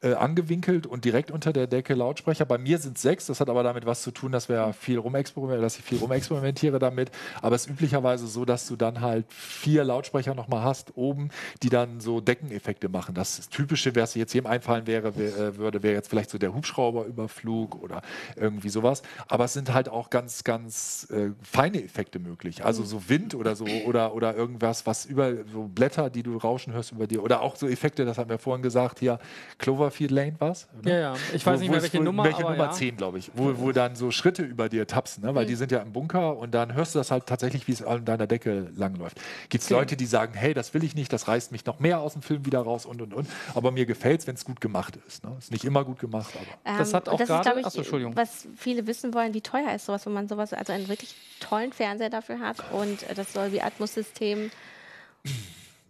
[0.00, 2.44] äh, angewinkelt und direkt unter der Decke Lautsprecher.
[2.44, 5.62] Bei mir sind sechs, das hat aber damit was zu tun, dass wir viel rumexperimentieren,
[5.62, 7.10] dass ich viel rumexperimentiere damit.
[7.42, 11.30] Aber es ist üblicherweise so, dass du dann halt vier Lautsprecher nochmal hast oben,
[11.64, 13.14] die dann so Deckeneffekte machen.
[13.16, 16.54] Das Typische, was jetzt jedem einfallen wäre, wär, äh, würde, wäre jetzt vielleicht so der
[16.54, 18.02] Hubschrauberüberflug oder
[18.36, 19.02] irgendwie sowas.
[19.26, 22.64] Aber es sind halt auch ganz, ganz äh, feine Effekte möglich.
[22.64, 26.72] Also so Wind oder so oder, oder irgendwas, was über so Blätter, die du rauschen
[26.72, 27.24] hörst über dir.
[27.24, 29.18] Oder auch so Effekte, das haben wir vorhin gesagt, hier
[29.58, 30.68] Clover Cloverfield Lane was?
[30.84, 31.16] Ja, ja.
[31.32, 32.24] Ich weiß wo, nicht mehr, welche wo, Nummer.
[32.24, 32.70] Welche Nummer ja.
[32.70, 33.30] 10, glaube ich.
[33.34, 35.34] Wo, wo dann so Schritte über dir tapsen, ne?
[35.34, 35.48] weil mhm.
[35.48, 38.04] die sind ja im Bunker und dann hörst du das halt tatsächlich, wie es an
[38.04, 39.20] deiner Decke langläuft.
[39.48, 42.00] Gibt es Leute, die sagen, hey, das will ich nicht, das reißt mich noch mehr
[42.00, 43.28] aus dem Film wieder raus und und und.
[43.54, 45.24] Aber mir gefällt es, wenn es gut gemacht ist.
[45.24, 45.34] Ne?
[45.38, 46.72] Ist nicht immer gut gemacht, aber.
[46.72, 47.48] Ähm, das hat auch gerade.
[47.58, 48.16] Entschuldigung.
[48.16, 51.72] Was viele wissen wollen, wie teuer ist sowas, wenn man sowas, also einen wirklich tollen
[51.72, 54.50] Fernseher dafür hat und das Dolby Atmos-System.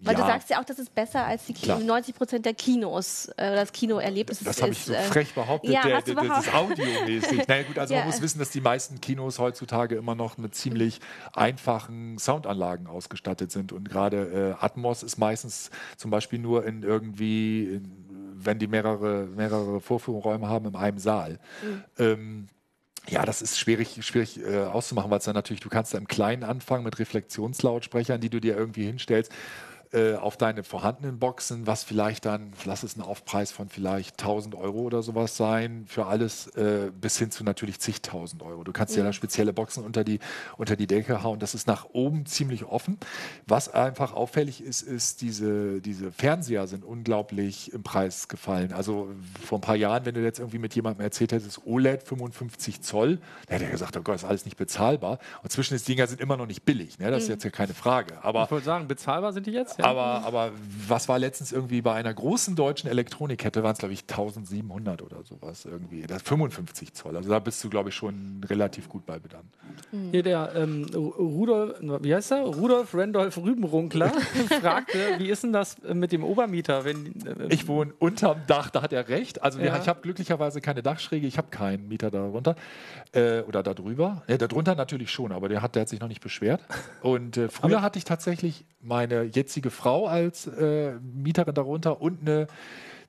[0.01, 0.21] Weil ja.
[0.21, 3.57] du sagst ja auch, das ist besser als die Kino, 90 Prozent der Kinos, äh,
[3.57, 4.39] das Kinoerlebnis.
[4.45, 7.49] Das habe ich so äh, frech behauptet, ja, der, der, das ist audiomäßig.
[7.49, 8.01] naja gut, also ja.
[8.01, 11.01] man muss wissen, dass die meisten Kinos heutzutage immer noch mit ziemlich
[11.33, 13.73] einfachen Soundanlagen ausgestattet sind.
[13.73, 19.27] Und gerade äh, Atmos ist meistens zum Beispiel nur in irgendwie, in, wenn die mehrere,
[19.27, 21.41] mehrere Vorführungsräume haben, in einem Saal.
[21.63, 21.85] Mhm.
[21.99, 22.47] Ähm,
[23.09, 26.07] ja, das ist schwierig, schwierig äh, auszumachen, weil es dann natürlich, du kannst da im
[26.07, 29.33] Kleinen anfangen mit Reflexionslautsprechern, die du dir irgendwie hinstellst
[29.93, 34.55] äh, auf deine vorhandenen Boxen, was vielleicht dann, lass es ein Aufpreis von vielleicht 1000
[34.55, 38.65] Euro oder sowas sein, für alles äh, bis hin zu natürlich zigtausend Euro.
[38.65, 40.19] Du kannst ja, ja da spezielle Boxen unter die,
[40.57, 41.39] unter die Decke hauen.
[41.39, 42.99] Das ist nach oben ziemlich offen.
[43.47, 48.73] Was einfach auffällig ist, ist, diese, diese Fernseher sind unglaublich im Preis gefallen.
[48.73, 49.09] Also
[49.45, 53.17] vor ein paar Jahren, wenn du jetzt irgendwie mit jemandem erzählt hättest, OLED 55 Zoll,
[53.47, 55.19] dann hätte er gesagt, oh Gott, ist alles nicht bezahlbar.
[55.43, 56.99] Und zwischen den Dinger sind immer noch nicht billig.
[56.99, 57.11] Ne?
[57.11, 57.35] Das ist mhm.
[57.35, 58.23] jetzt ja keine Frage.
[58.23, 59.78] Aber ich wollte sagen, bezahlbar sind die jetzt?
[59.79, 59.85] Ja.
[59.85, 60.53] Aber, aber
[60.89, 65.23] was war letztens irgendwie bei einer großen deutschen Elektronikkette, waren es glaube ich 1700 oder
[65.23, 66.03] sowas irgendwie.
[66.03, 67.17] Das 55 Zoll.
[67.17, 69.55] Also da bist du glaube ich schon relativ gut bei bedankt.
[69.93, 70.11] Mhm.
[70.11, 72.43] Hier der ähm, Rudolf, wie heißt er?
[72.43, 74.11] Rudolf Randolph Rübenrunkler
[74.61, 76.85] fragte, wie ist denn das mit dem Obermieter?
[76.85, 79.43] Wenn, äh, ich wohne unterm Dach, da hat er recht.
[79.43, 79.79] Also ja.
[79.79, 82.57] ich habe glücklicherweise keine Dachschräge, ich habe keinen Mieter darunter
[83.13, 84.23] äh, oder darüber.
[84.27, 86.63] Ja, darunter natürlich schon, aber der hat, der hat sich noch nicht beschwert.
[87.01, 92.01] Und äh, früher aber hatte ich tatsächlich meine jetzige jetzige Frau als äh, Mieterin darunter
[92.01, 92.47] und eine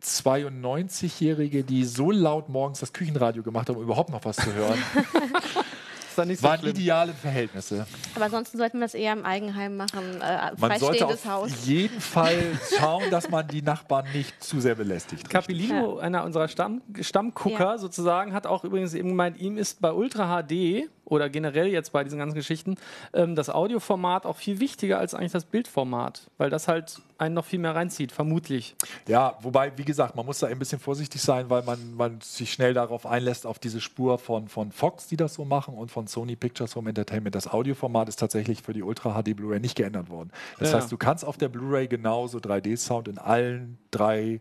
[0.03, 4.77] 92-Jährige, die so laut morgens das Küchenradio gemacht hat, um überhaupt noch was zu hören.
[6.15, 6.75] so Waren schlimm.
[6.75, 7.85] ideale Verhältnisse.
[8.15, 10.21] Aber ansonsten sollten wir das eher im Eigenheim machen.
[10.21, 11.65] Äh, man sollte auf Haus.
[11.65, 12.37] jeden Fall
[12.77, 15.29] schauen, dass man die Nachbarn nicht zu sehr belästigt.
[15.29, 16.03] Capilino, ja.
[16.03, 17.77] einer unserer Stamm, Stammgucker ja.
[17.77, 22.03] sozusagen, hat auch übrigens eben gemeint, ihm ist bei Ultra HD oder generell jetzt bei
[22.03, 22.75] diesen ganzen Geschichten
[23.13, 27.45] ähm, das Audioformat auch viel wichtiger als eigentlich das Bildformat, weil das halt einen noch
[27.45, 28.75] viel mehr reinzieht, vermutlich.
[29.07, 32.53] Ja, wobei, wie gesagt, man muss da ein bisschen vorsichtig sein, weil man, man sich
[32.53, 36.07] schnell darauf einlässt, auf diese Spur von, von Fox, die das so machen, und von
[36.07, 37.35] Sony Pictures Home Entertainment.
[37.35, 40.31] Das Audioformat ist tatsächlich für die Ultra HD Blu-ray nicht geändert worden.
[40.59, 40.77] Das ja.
[40.77, 44.39] heißt, du kannst auf der Blu-ray genauso 3D-Sound in allen drei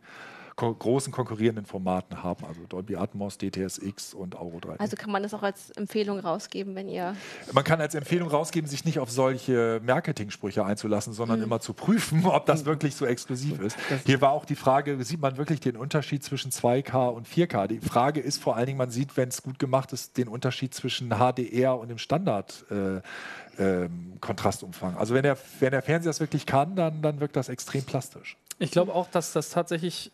[0.58, 4.80] ko großen konkurrierenden Formaten haben, also Dolby Atmos, DTSX und Auro 3.
[4.80, 7.14] Also kann man das auch als Empfehlung rausgeben, wenn ihr.
[7.52, 11.44] Man kann als Empfehlung rausgeben, sich nicht auf solche Marketing-Sprüche einzulassen, sondern mhm.
[11.44, 13.78] immer zu prüfen, ob das wirklich so exklusiv ist.
[14.04, 17.68] Hier war auch die Frage, sieht man wirklich den Unterschied zwischen 2K und 4K?
[17.68, 20.74] Die Frage ist vor allen Dingen, man sieht, wenn es gut gemacht ist, den Unterschied
[20.74, 22.64] zwischen HDR und dem Standard.
[22.70, 23.00] Äh,
[23.60, 24.96] ähm, Kontrastumfang.
[24.96, 28.36] Also wenn der, wenn der Fernseher das wirklich kann, dann, dann wirkt das extrem plastisch.
[28.60, 30.12] Ich glaube auch, dass das tatsächlich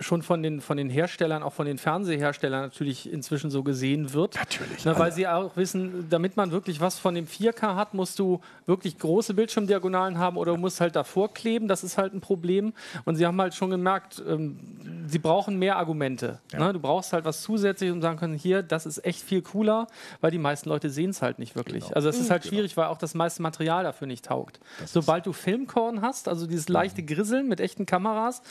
[0.00, 4.34] schon von den, von den Herstellern, auch von den Fernseherstellern natürlich inzwischen so gesehen wird.
[4.36, 4.84] Natürlich.
[4.84, 8.40] Ne, weil sie auch wissen, damit man wirklich was von dem 4K hat, musst du
[8.66, 11.68] wirklich große Bildschirmdiagonalen haben oder du musst halt davor kleben.
[11.68, 12.72] Das ist halt ein Problem.
[13.04, 14.58] Und sie haben halt schon gemerkt, ähm,
[15.06, 16.38] sie brauchen mehr Argumente.
[16.52, 16.66] Ja.
[16.66, 16.72] Ne?
[16.72, 19.86] Du brauchst halt was zusätzlich und sagen können, hier, das ist echt viel cooler,
[20.22, 21.84] weil die meisten Leute sehen es halt nicht wirklich.
[21.84, 21.94] Genau.
[21.94, 22.30] Also es ist mhm.
[22.30, 22.54] halt genau.
[22.54, 24.60] schwierig, weil auch das meiste Material dafür nicht taugt.
[24.80, 28.42] Das Sobald du Filmkorn hast, also dieses leichte Grisseln mit echten Kameras,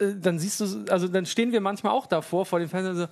[0.00, 3.06] dann siehst du, also dann stehen wir manchmal auch davor, vor dem Fernseher, so,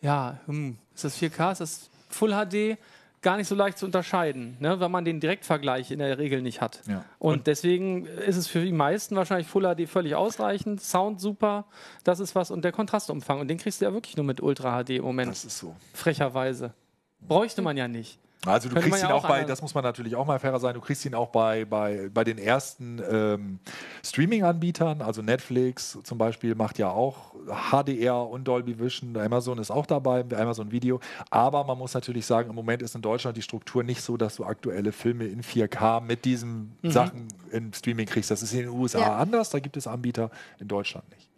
[0.00, 2.78] ja, hm, ist das 4K, ist das Full HD?
[3.22, 6.62] Gar nicht so leicht zu unterscheiden, ne, weil man den Direktvergleich in der Regel nicht
[6.62, 6.80] hat.
[6.86, 7.04] Ja.
[7.18, 11.66] Und, und, deswegen ist es für die meisten wahrscheinlich Full HD völlig ausreichend, Sound super,
[12.02, 13.38] das ist was und der Kontrastumfang.
[13.38, 15.30] Und den kriegst du ja wirklich nur mit Ultra HD im Moment.
[15.30, 15.76] Das ist so.
[15.92, 16.72] Frecherweise.
[17.20, 18.18] Bräuchte man ja nicht.
[18.46, 20.72] Also du kriegst ihn auch, auch bei, das muss man natürlich auch mal fairer sein,
[20.74, 23.58] du kriegst ihn auch bei, bei, bei den ersten ähm,
[24.02, 27.34] Streaming-Anbietern, also Netflix zum Beispiel macht ja auch
[27.70, 32.48] HDR und Dolby Vision, Amazon ist auch dabei, Amazon Video, aber man muss natürlich sagen,
[32.48, 36.00] im Moment ist in Deutschland die Struktur nicht so, dass du aktuelle Filme in 4K
[36.00, 36.90] mit diesen mhm.
[36.90, 38.30] Sachen im Streaming kriegst.
[38.30, 39.16] Das ist in den USA ja.
[39.16, 41.29] anders, da gibt es Anbieter, in Deutschland nicht.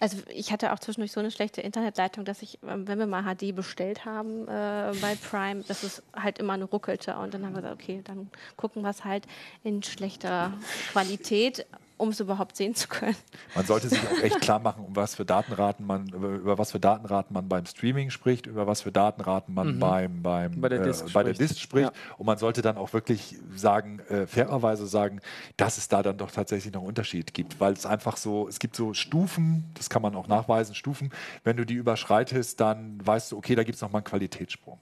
[0.00, 3.22] Also ich hatte auch zwischendurch so eine schlechte Internetleitung, dass ich, ähm, wenn wir mal
[3.22, 7.16] HD bestellt haben äh, bei Prime, dass es halt immer nur ruckelte.
[7.16, 9.26] Und dann haben wir gesagt, okay, dann gucken wir es halt
[9.62, 10.54] in schlechter
[10.92, 11.66] Qualität
[12.00, 13.16] um es überhaupt sehen zu können.
[13.54, 16.72] Man sollte sich auch echt klar machen, um was für Datenraten man, über, über was
[16.72, 19.78] für Datenraten man beim Streaming spricht, über was für Datenraten man mhm.
[19.78, 21.90] beim, beim, bei der Disk äh, bei der Disk spricht.
[21.90, 22.16] Ja.
[22.18, 25.20] Und man sollte dann auch wirklich sagen, äh, fairerweise sagen,
[25.56, 27.60] dass es da dann doch tatsächlich noch einen Unterschied gibt.
[27.60, 31.10] Weil es einfach so, es gibt so Stufen, das kann man auch nachweisen, Stufen,
[31.44, 34.78] wenn du die überschreitest, dann weißt du, okay, da gibt es nochmal einen Qualitätssprung.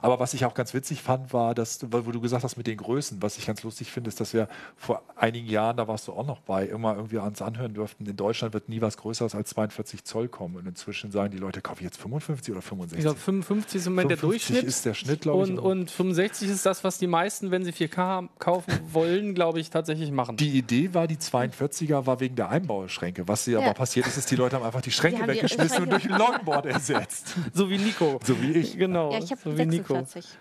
[0.00, 2.76] Aber was ich auch ganz witzig fand, war, dass, wo du gesagt hast mit den
[2.76, 6.12] Größen, was ich ganz lustig finde, ist, dass wir vor einigen Jahren, da warst du
[6.12, 9.50] auch noch bei, immer irgendwie ans anhören durften, in Deutschland wird nie was Größeres als
[9.50, 10.56] 42 Zoll kommen.
[10.56, 12.98] Und inzwischen sagen die Leute, kaufe ich jetzt 55 oder 65?
[12.98, 14.64] Ich glaube, 55 ist im Moment der Durchschnitt.
[14.64, 15.58] ist der Schnitt, glaube ich.
[15.58, 20.10] Und 65 ist das, was die meisten, wenn sie 4K kaufen wollen, glaube ich, tatsächlich
[20.10, 20.36] machen.
[20.36, 23.28] Die Idee war, die 42er war wegen der Einbauschränke.
[23.28, 23.58] Was ja.
[23.58, 26.18] aber passiert ist, ist, die Leute haben einfach die Schränke die weggeschmissen und durch ein
[26.18, 27.36] Longboard ersetzt.
[27.54, 28.18] So wie Nico.
[28.24, 28.78] So wie ich.
[28.78, 29.12] Genau.
[29.12, 29.81] Ja, ich habe so 46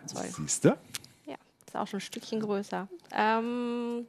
[0.06, 0.26] Zoll.
[0.26, 0.70] Siehst du?
[1.26, 1.36] Ja,
[1.66, 2.88] ist auch schon ein Stückchen größer.
[3.14, 4.08] Ähm,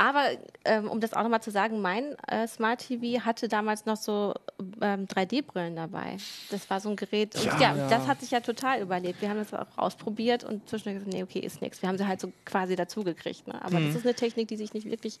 [0.00, 0.30] aber
[0.64, 4.32] ähm, um das auch nochmal zu sagen, mein äh, Smart TV hatte damals noch so
[4.80, 6.16] ähm, 3D-Brillen dabei.
[6.50, 7.34] Das war so ein Gerät.
[7.34, 9.20] Und ja, ja, das hat sich ja total überlebt.
[9.20, 11.82] Wir haben das auch ausprobiert und zwischendurch gesagt, nee, okay, ist nichts.
[11.82, 13.46] Wir haben sie halt so quasi dazugekriegt.
[13.46, 13.62] Ne?
[13.62, 13.88] Aber mhm.
[13.88, 15.18] das ist eine Technik, die sich nicht wirklich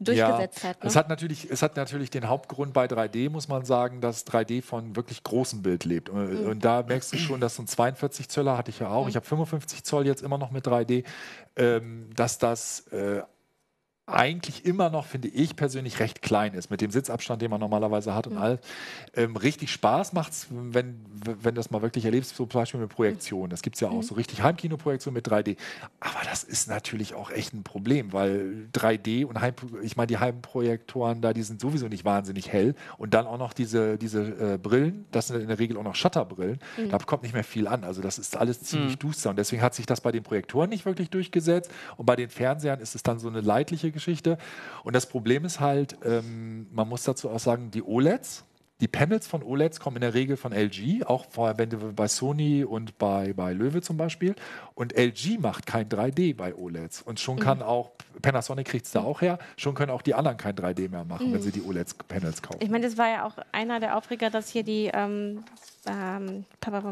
[0.00, 0.82] durchgesetzt ja, hat.
[0.82, 0.88] Ne?
[0.88, 4.62] Es, hat natürlich, es hat natürlich den Hauptgrund bei 3D, muss man sagen, dass 3D
[4.62, 6.08] von wirklich großem Bild lebt.
[6.08, 6.48] Und, mhm.
[6.48, 9.04] und da merkst du schon, dass so ein 42 Zöller hatte ich ja auch.
[9.04, 9.10] Mhm.
[9.10, 11.04] Ich habe 55 Zoll jetzt immer noch mit 3D,
[11.56, 13.22] ähm, dass das äh,
[14.08, 18.14] eigentlich immer noch, finde ich persönlich, recht klein ist, mit dem Sitzabstand, den man normalerweise
[18.14, 18.38] hat und mhm.
[18.38, 18.60] all.
[19.14, 22.80] Ähm, richtig Spaß macht es, wenn, wenn du das mal wirklich erlebst, so zum Beispiel
[22.80, 23.50] mit Projektionen.
[23.50, 24.02] Das gibt es ja auch, mhm.
[24.02, 25.56] so richtig Heimkinoprojektion mit 3D.
[26.00, 30.18] Aber das ist natürlich auch echt ein Problem, weil 3D und Heim, ich meine, die
[30.18, 32.74] Heimprojektoren da, die sind sowieso nicht wahnsinnig hell.
[32.96, 35.94] Und dann auch noch diese, diese äh, Brillen, das sind in der Regel auch noch
[35.94, 36.90] Shutterbrillen, mhm.
[36.90, 37.84] da kommt nicht mehr viel an.
[37.84, 38.98] Also das ist alles ziemlich mhm.
[39.00, 39.30] duster.
[39.30, 41.70] Und deswegen hat sich das bei den Projektoren nicht wirklich durchgesetzt.
[41.96, 44.38] Und bei den Fernsehern ist es dann so eine leidliche Geschichte.
[44.84, 48.44] Und das Problem ist halt, ähm, man muss dazu auch sagen, die OLEDs,
[48.80, 52.62] die Panels von OLEDs kommen in der Regel von LG, auch wenn du bei Sony
[52.62, 54.36] und bei, bei Löwe zum Beispiel.
[54.74, 57.02] Und LG macht kein 3D bei OLEDs.
[57.02, 57.64] Und schon kann mhm.
[57.64, 57.90] auch,
[58.22, 61.30] Panasonic kriegt es da auch her, schon können auch die anderen kein 3D mehr machen,
[61.30, 61.34] mhm.
[61.34, 62.60] wenn sie die OLED-Panels kaufen.
[62.62, 65.42] Ich meine, das war ja auch einer der Aufreger, dass hier die, ähm,
[65.86, 66.44] ähm,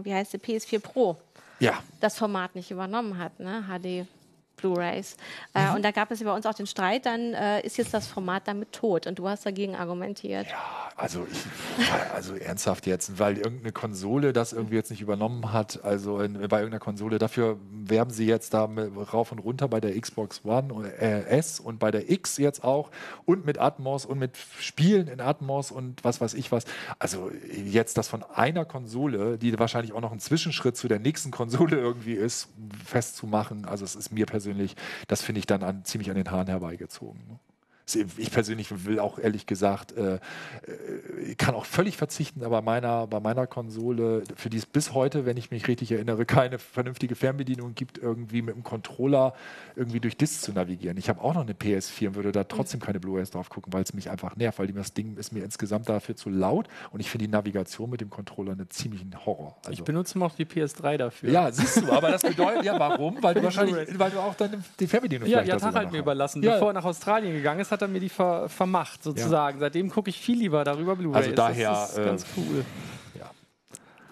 [0.03, 1.17] wie heißt die, PS4 Pro
[1.61, 1.75] ja.
[2.01, 3.65] das Format nicht übernommen hat, ne?
[3.69, 4.09] HD
[4.57, 5.17] Blu-rays.
[5.55, 5.77] Äh, mhm.
[5.77, 8.49] Und da gab es bei uns auch den Streit, dann äh, ist jetzt das Format
[8.49, 10.47] damit tot und du hast dagegen argumentiert.
[10.49, 15.85] Ja, also, ich, also ernsthaft jetzt, weil irgendeine Konsole das irgendwie jetzt nicht übernommen hat,
[15.85, 18.69] also in, bei irgendeiner Konsole, dafür werben sie jetzt da
[19.13, 22.65] rauf und runter bei der Xbox One und, äh, S und bei der X jetzt
[22.65, 22.91] auch
[23.27, 26.65] und mit Atmos und mit Spielen in Atmos und was weiß ich was.
[26.99, 31.31] Also jetzt das von einer Konsole, die wahrscheinlich auch noch ein Zwischenschritt zu der nächsten
[31.31, 32.49] Konsole irgendwie ist,
[32.85, 34.77] festzumachen, also es ist mir persönlich persönlich,
[35.09, 37.41] das finde ich dann an, ziemlich an den Haaren herbeigezogen.
[37.95, 43.21] Ich persönlich will auch ehrlich gesagt, äh, äh, kann auch völlig verzichten, aber meiner, bei
[43.21, 47.77] meiner Konsole, für die es bis heute, wenn ich mich richtig erinnere, keine vernünftige Fernbedienung
[47.77, 49.35] gibt, irgendwie mit dem Controller
[49.77, 50.97] irgendwie durch Disc zu navigieren.
[50.97, 53.85] Ich habe auch noch eine PS4 und würde da trotzdem keine Blu-rays drauf gucken, weil
[53.85, 57.09] es mich einfach nervt, weil das Ding ist mir insgesamt dafür zu laut und ich
[57.09, 59.57] finde die Navigation mit dem Controller einen ziemlichen Horror.
[59.59, 61.31] Also, ich benutze noch die PS3 dafür.
[61.31, 63.23] Ja, siehst du, aber das bedeutet, ja, warum?
[63.23, 66.43] Weil du wahrscheinlich, weil du auch dann die Fernbedienung Ja, ja, Tag halt mir überlassen.
[66.43, 66.55] Ja.
[66.55, 69.59] Bevor er nach Australien gegangen ist, hat er mir die ver vermacht, sozusagen.
[69.59, 69.67] Ja.
[69.67, 71.17] Seitdem gucke ich viel lieber darüber Blu-ray.
[71.17, 71.71] Also daher.
[71.71, 72.65] Das ist äh, ganz cool.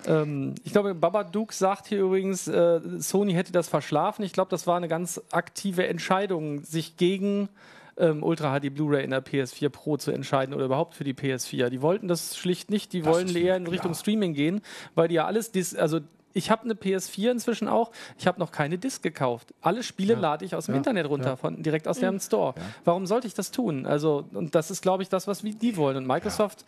[0.07, 4.23] Ähm, ich glaube, Babadook sagt hier übrigens, äh, Sony hätte das verschlafen.
[4.23, 7.49] Ich glaube, das war eine ganz aktive Entscheidung, sich gegen
[7.97, 11.69] ähm, Ultra HD Blu-ray in der PS4 Pro zu entscheiden oder überhaupt für die PS4.
[11.69, 12.93] Die wollten das schlicht nicht.
[12.93, 13.95] Die das wollen eher in Richtung.
[13.95, 14.61] Streaming gehen,
[14.95, 16.01] weil die ja alles, also
[16.35, 17.91] ich habe eine PS4 inzwischen auch.
[18.19, 19.55] Ich habe noch keine Disc gekauft.
[19.63, 20.21] Alle Spiele ja.
[20.21, 20.79] lade ich aus dem ja.
[20.79, 21.37] Internet runter, ja.
[21.37, 22.03] von, direkt aus mhm.
[22.03, 22.55] dem Store.
[22.85, 23.87] Warum sollte ich das tun?
[23.87, 25.97] Also, und das ist, glaube ich, das, was die wollen.
[25.97, 26.65] Und Microsoft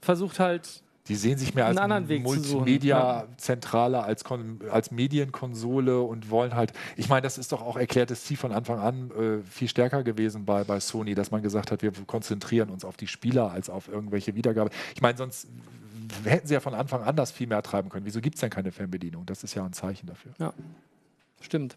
[0.00, 4.24] versucht halt die sehen sich mehr als Multimedia-Zentrale, als,
[4.70, 8.78] als Medienkonsole und wollen halt, ich meine, das ist doch auch erklärtes Ziel von Anfang
[8.78, 12.86] an äh, viel stärker gewesen bei, bei Sony, dass man gesagt hat, wir konzentrieren uns
[12.86, 14.70] auf die Spieler als auf irgendwelche Wiedergabe.
[14.94, 15.46] Ich meine, sonst
[16.24, 18.06] hätten sie ja von Anfang an das viel mehr treiben können.
[18.06, 19.26] Wieso gibt es denn keine Fernbedienung?
[19.26, 20.32] Das ist ja ein Zeichen dafür.
[20.38, 20.52] Ja.
[21.40, 21.76] Stimmt.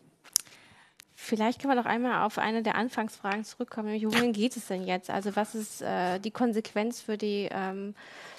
[1.16, 4.86] Vielleicht können wir noch einmal auf eine der Anfangsfragen zurückkommen, nämlich wohin geht es denn
[4.86, 5.10] jetzt?
[5.10, 7.96] Also was ist äh, die Konsequenz für die ähm,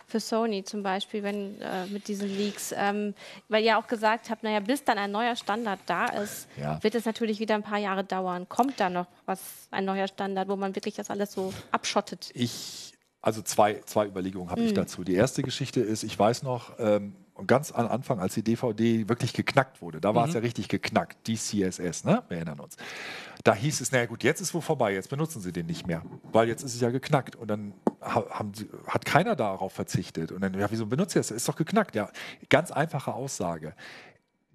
[0.09, 3.15] für Sony zum Beispiel, wenn äh, mit diesen Leaks, ähm,
[3.49, 6.83] weil ihr auch gesagt habt, naja, bis dann ein neuer Standard da ist, ja.
[6.83, 8.49] wird es natürlich wieder ein paar Jahre dauern.
[8.49, 12.31] Kommt da noch was, ein neuer Standard, wo man wirklich das alles so abschottet?
[12.33, 14.69] Ich, also zwei, zwei Überlegungen habe mhm.
[14.69, 15.05] ich dazu.
[15.05, 17.15] Die erste Geschichte ist, ich weiß noch, ähm,
[17.47, 20.31] ganz am Anfang, als die DVD wirklich geknackt wurde, da war mhm.
[20.31, 22.23] es ja richtig geknackt, die CSS, ne?
[22.29, 22.77] Wir erinnern uns.
[23.45, 26.03] Da hieß es, naja gut, jetzt ist wo vorbei, jetzt benutzen sie den nicht mehr,
[26.33, 27.37] weil jetzt ist es ja geknackt.
[27.37, 28.53] Und dann haben,
[28.87, 30.33] hat keiner darauf verzichtet.
[30.33, 31.31] Und dann, ja, wieso benutzt ihr das?
[31.31, 31.95] Ist doch geknackt.
[31.95, 32.11] Ja,
[32.49, 33.75] ganz einfache Aussage.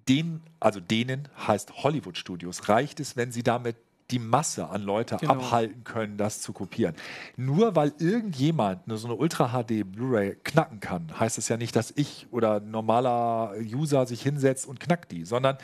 [0.08, 3.76] Den, also denen heißt Hollywood Studios, reicht es, wenn sie damit
[4.10, 5.34] die Masse an Leute genau.
[5.34, 6.94] abhalten können, das zu kopieren.
[7.36, 11.74] Nur weil irgendjemand eine, so eine Ultra HD Blu-ray knacken kann, heißt es ja nicht,
[11.74, 15.56] dass ich oder ein normaler User sich hinsetzt und knackt die, sondern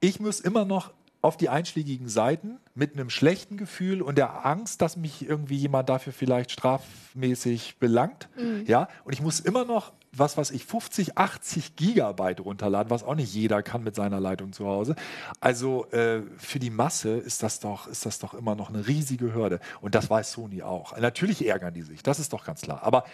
[0.00, 4.80] ich muss immer noch auf die einschlägigen Seiten mit einem schlechten Gefühl und der Angst,
[4.82, 8.28] dass mich irgendwie jemand dafür vielleicht strafmäßig belangt.
[8.36, 8.64] Mhm.
[8.66, 13.14] Ja, und ich muss immer noch was, was ich 50, 80 Gigabyte runterladen, was auch
[13.14, 14.96] nicht jeder kann mit seiner Leitung zu Hause.
[15.40, 19.34] Also äh, für die Masse ist das doch, ist das doch immer noch eine riesige
[19.34, 19.60] Hürde.
[19.80, 20.96] Und das weiß Sony auch.
[20.96, 22.82] Natürlich ärgern die sich, das ist doch ganz klar.
[22.82, 23.04] Aber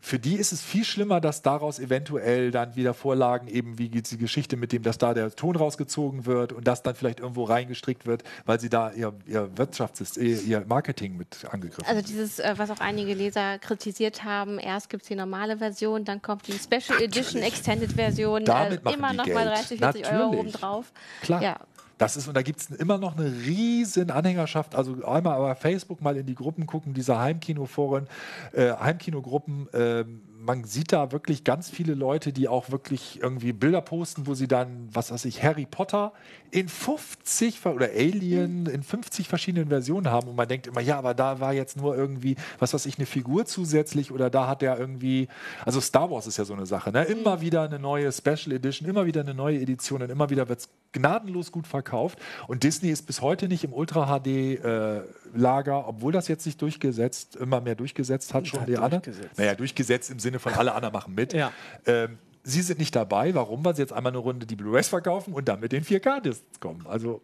[0.00, 4.18] für die ist es viel schlimmer, dass daraus eventuell dann wieder Vorlagen, eben wie die
[4.18, 8.06] Geschichte mit dem, dass da der Ton rausgezogen wird und das dann vielleicht irgendwo reingestrickt
[8.06, 11.96] wird, weil sie da ihr, ihr Wirtschafts-, ihr Marketing mit angegriffen haben.
[11.96, 16.04] Also dieses, äh, was auch einige Leser kritisiert haben, erst gibt es die normale Version,
[16.04, 20.12] dann kommt die Special Edition Extended Version, äh, immer noch mal 30, 40 Natürlich.
[20.12, 20.92] Euro obendrauf.
[21.22, 21.42] Klar.
[21.42, 21.56] Ja.
[21.96, 24.74] Das ist, und da gibt es immer noch eine riesen Anhängerschaft.
[24.74, 28.08] Also einmal aber Facebook mal in die Gruppen gucken, diese Heimkinoforen,
[28.52, 29.72] äh, Heimkinogruppen.
[29.72, 30.04] Äh,
[30.44, 34.46] man sieht da wirklich ganz viele Leute, die auch wirklich irgendwie Bilder posten, wo sie
[34.46, 36.12] dann, was weiß ich, Harry Potter
[36.50, 40.28] in 50 oder Alien in 50 verschiedenen Versionen haben.
[40.28, 43.06] Und man denkt immer, ja, aber da war jetzt nur irgendwie, was weiß ich, eine
[43.06, 45.28] Figur zusätzlich oder da hat der irgendwie,
[45.64, 47.04] also Star Wars ist ja so eine Sache, ne?
[47.04, 50.60] Immer wieder eine neue Special Edition, immer wieder eine neue Edition und immer wieder wird
[50.60, 52.18] es gnadenlos gut verkauft.
[52.46, 55.02] Und Disney ist bis heute nicht im Ultra HD äh,
[55.34, 59.02] Lager, obwohl das jetzt sich durchgesetzt, immer mehr durchgesetzt hat, schon die anderen.
[59.36, 61.32] Naja, durchgesetzt im Sinne von alle anderen machen mit.
[61.32, 61.52] Ja.
[61.86, 63.34] Ähm, sie sind nicht dabei.
[63.34, 63.64] Warum?
[63.64, 66.86] Weil sie jetzt einmal eine Runde die Blu-rays verkaufen und dann mit den 4K-Discs kommen.
[66.86, 67.22] Also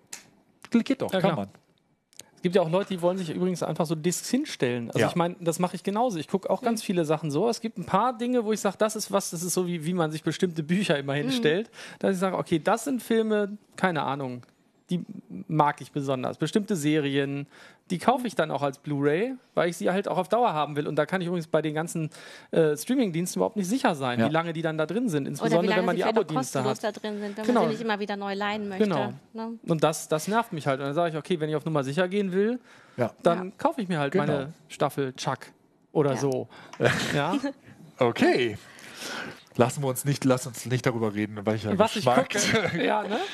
[0.70, 1.36] geht doch, ja, kann klar.
[1.36, 1.48] man.
[2.40, 4.88] Es gibt ja auch Leute, die wollen sich übrigens einfach so Discs hinstellen.
[4.88, 5.08] Also ja.
[5.08, 6.18] ich meine, das mache ich genauso.
[6.18, 7.50] Ich gucke auch ganz viele Sachen so.
[7.50, 9.84] Es gibt ein paar Dinge, wo ich sage, das ist was, das ist so wie,
[9.84, 11.18] wie man sich bestimmte Bücher immer mhm.
[11.18, 11.68] hinstellt.
[11.68, 11.96] Mhm.
[11.98, 14.46] Dass ich sage, okay, das sind Filme, keine Ahnung,
[14.90, 15.04] die
[15.48, 16.36] mag ich besonders.
[16.36, 17.46] Bestimmte Serien,
[17.90, 20.76] die kaufe ich dann auch als Blu-ray, weil ich sie halt auch auf Dauer haben
[20.76, 20.86] will.
[20.86, 22.10] Und da kann ich übrigens bei den ganzen
[22.50, 24.28] äh, Streaming-Diensten überhaupt nicht sicher sein, ja.
[24.28, 25.26] wie lange die dann da drin sind.
[25.26, 26.82] Insbesondere wenn man die Abo-Dienste hat.
[26.82, 27.60] da drin sind, wenn genau.
[27.60, 28.84] man sie nicht immer wieder neu leihen möchte.
[28.84, 29.12] Genau.
[29.32, 29.58] Ne?
[29.66, 30.80] Und das, das nervt mich halt.
[30.80, 32.58] Und dann sage ich, okay, wenn ich auf Nummer sicher gehen will,
[32.96, 33.12] ja.
[33.22, 33.52] dann ja.
[33.58, 34.26] kaufe ich mir halt genau.
[34.26, 35.38] meine Staffel Chuck
[35.92, 36.48] oder so.
[37.14, 37.36] ja.
[37.98, 38.56] Okay.
[39.56, 42.34] Lassen wir uns nicht, lass uns nicht darüber reden, welcher Was Geschmack.
[42.34, 42.84] ich gucke.
[42.84, 43.18] ja, ne?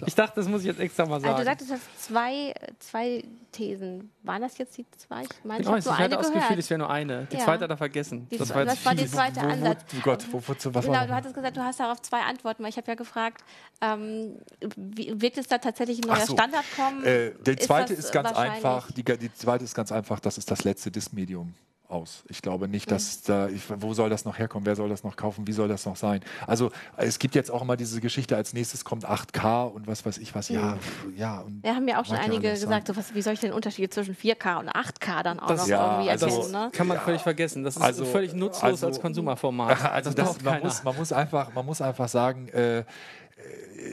[0.06, 1.34] Ich dachte, das muss ich jetzt extra mal sagen.
[1.34, 4.10] Also du sagtest, du hast zwei, zwei Thesen.
[4.22, 5.22] Waren das jetzt die zwei?
[5.22, 7.26] Ich meine, genau, ich habe nur eine das Gefühl, es wäre nur eine.
[7.26, 7.44] Die ja.
[7.44, 8.28] zweite hat er vergessen.
[8.30, 9.84] Die, das war, das war der zweite wo, wo, Ansatz.
[9.94, 12.70] Oh Gott, wo, wozu, was genau, du hattest gesagt, du hast darauf zwei Antworten, weil
[12.70, 13.42] ich habe ja gefragt,
[13.80, 14.36] ähm,
[14.76, 16.34] wie, wird es da tatsächlich ein neuer so.
[16.34, 17.04] Standard kommen?
[17.04, 18.90] Äh, die zweite ist, ist ganz einfach.
[18.92, 20.20] Die, die zweite ist ganz einfach.
[20.20, 21.54] Das ist das letzte Disk-Medium
[21.88, 22.22] aus.
[22.28, 25.16] Ich glaube nicht, dass da, ich, wo soll das noch herkommen, wer soll das noch
[25.16, 26.20] kaufen, wie soll das noch sein?
[26.46, 30.18] Also es gibt jetzt auch immer diese Geschichte, als nächstes kommt 8K und was weiß
[30.18, 30.76] ich was, ja,
[31.16, 31.40] ja.
[31.40, 33.92] Und Wir haben ja auch schon einige gesagt, so, was, wie soll ich den Unterschied
[33.92, 36.52] zwischen 4K und 8K dann auch das, noch ja, irgendwie also erkennen?
[36.52, 36.70] Das ne?
[36.72, 37.02] kann man ja.
[37.02, 39.78] völlig vergessen, das ist also, völlig nutzlos also, als Konsumerformat.
[39.98, 42.84] Also das, das man, muss, man, muss, einfach, man muss einfach sagen, äh,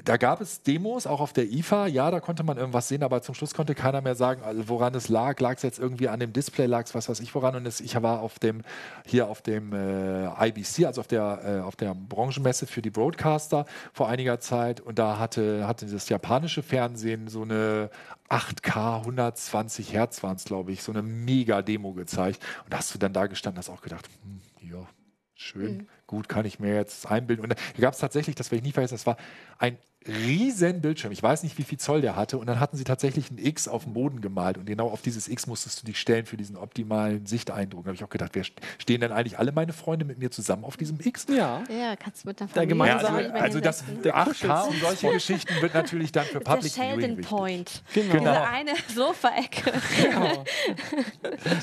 [0.04, 1.88] da gab es Demos, auch auf der IFA.
[1.88, 4.96] Ja, da konnte man irgendwas sehen, aber zum Schluss konnte keiner mehr sagen, also woran
[4.96, 5.40] es lag.
[5.40, 7.56] Lag es jetzt irgendwie an dem Display, lag es was weiß ich woran.
[7.56, 8.62] Und es, ich war auf dem,
[9.06, 13.66] hier auf dem äh, IBC, also auf der, äh, auf der Branchenmesse für die Broadcaster
[13.94, 14.82] vor einiger Zeit.
[14.82, 17.90] Und da hatte, hatte das japanische Fernsehen so eine
[18.30, 22.42] 8K, 120 Hertz waren es, glaube ich, so eine Mega-Demo gezeigt.
[22.64, 24.88] Und da hast du dann da gestanden, hast auch gedacht, hm, ja,
[25.36, 25.78] schön.
[25.78, 27.44] Mhm gut, kann ich mir jetzt einbilden.
[27.44, 29.18] Und da gab es tatsächlich, das werde ich nie vergessen, das war
[29.58, 29.78] ein
[30.08, 31.12] riesen Bildschirm.
[31.12, 32.38] Ich weiß nicht, wie viel Zoll der hatte.
[32.38, 34.58] Und dann hatten sie tatsächlich ein X auf dem Boden gemalt.
[34.58, 37.84] Und genau auf dieses X musstest du dich stellen für diesen optimalen Sichteindruck.
[37.84, 38.44] Da habe ich auch gedacht, wer
[38.78, 41.26] stehen denn eigentlich alle meine Freunde mit mir zusammen auf diesem X?
[41.30, 41.64] Ja.
[41.70, 45.74] Ja, kannst du mit der Familie ja, also, also das 8K und solche Geschichten wird
[45.74, 47.84] natürlich dann für Public der Sheldon Point.
[47.94, 48.14] Genau.
[48.14, 48.32] genau.
[48.32, 49.74] Diese eine Sofa-Ecke.
[50.06, 50.44] Genau.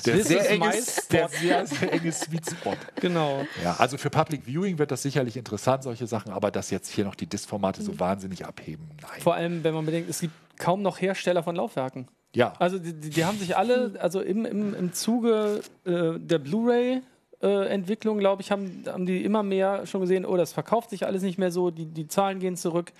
[0.07, 0.73] der, sehr enge,
[1.11, 2.77] der sehr, sehr enge Sweet Spot.
[2.97, 3.47] Genau.
[3.63, 7.05] Ja, also für Public Viewing wird das sicherlich interessant, solche Sachen, aber dass jetzt hier
[7.05, 8.01] noch die Disk-Formate so mhm.
[8.33, 9.21] Wahnsinnig abheben, nein.
[9.21, 12.09] Vor allem, wenn man bedenkt, es gibt kaum noch Hersteller von Laufwerken.
[12.35, 12.55] Ja.
[12.59, 17.03] Also die, die haben sich alle, also im, im, im Zuge äh, der Blu-ray
[17.43, 21.05] äh, Entwicklung, glaube ich, haben, haben die immer mehr schon gesehen, oh, das verkauft sich
[21.05, 22.93] alles nicht mehr so, die, die Zahlen gehen zurück.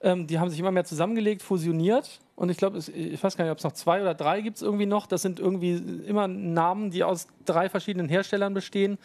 [0.00, 2.20] Ähm, die haben sich immer mehr zusammengelegt, fusioniert.
[2.36, 4.62] Und ich glaube, ich weiß gar nicht, ob es noch zwei oder drei gibt es
[4.62, 5.06] irgendwie noch.
[5.06, 5.74] Das sind irgendwie
[6.06, 8.96] immer Namen, die aus drei verschiedenen Herstellern bestehen.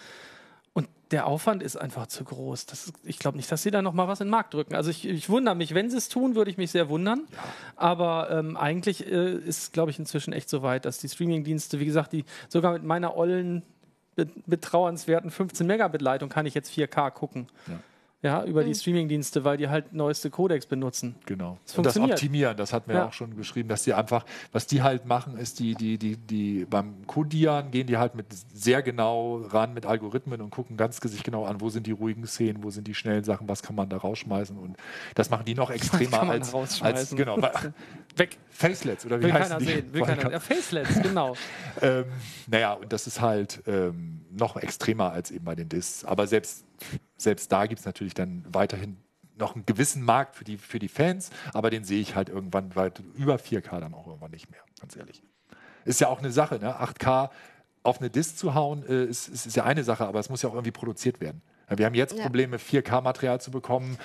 [1.13, 2.65] Der Aufwand ist einfach zu groß.
[2.65, 4.75] Ist, ich glaube nicht, dass sie da noch mal was in den Markt drücken.
[4.75, 7.21] Also ich, ich wundere mich, wenn sie es tun, würde ich mich sehr wundern.
[7.31, 7.37] Ja.
[7.77, 11.85] Aber ähm, eigentlich äh, ist, glaube ich, inzwischen echt so weit, dass die Streamingdienste, wie
[11.85, 13.63] gesagt, die sogar mit meiner ollen,
[14.45, 17.47] betrauernswerten 15 Megabit Leitung kann ich jetzt 4K gucken.
[17.67, 17.79] Ja
[18.23, 18.67] ja, über mhm.
[18.67, 21.15] die Streamingdienste, weil die halt neueste Codecs benutzen.
[21.25, 21.57] Genau.
[21.65, 23.07] Das und das Optimieren, das hatten wir ja.
[23.07, 26.65] auch schon geschrieben, dass die einfach, was die halt machen, ist die, die, die, die
[26.65, 31.23] beim Codieren gehen die halt mit sehr genau ran mit Algorithmen und gucken ganz sich
[31.23, 33.89] genau an, wo sind die ruhigen Szenen, wo sind die schnellen Sachen, was kann man
[33.89, 34.77] da rausschmeißen und
[35.15, 37.37] das machen die noch extremer als, als genau.
[38.15, 38.37] Weg.
[38.51, 39.65] Facelets oder wie Will heißen die?
[39.65, 39.93] Sehen.
[39.93, 40.23] Will keiner.
[40.31, 41.35] Ja, Facelets, genau.
[41.81, 42.05] ähm,
[42.47, 46.05] naja, und das ist halt ähm, noch extremer als eben bei den Discs.
[46.05, 46.63] Aber selbst
[47.17, 48.97] selbst da gibt es natürlich dann weiterhin
[49.37, 52.75] noch einen gewissen Markt für die, für die Fans, aber den sehe ich halt irgendwann
[52.75, 55.23] weit über 4K dann auch irgendwann nicht mehr, ganz ehrlich.
[55.85, 56.79] Ist ja auch eine Sache, ne?
[56.81, 57.29] 8K
[57.83, 60.41] auf eine Disk zu hauen, äh, ist, ist, ist, ja eine Sache, aber es muss
[60.41, 61.41] ja auch irgendwie produziert werden.
[61.69, 62.23] Wir haben jetzt ja.
[62.23, 63.97] Probleme, 4K-Material zu bekommen.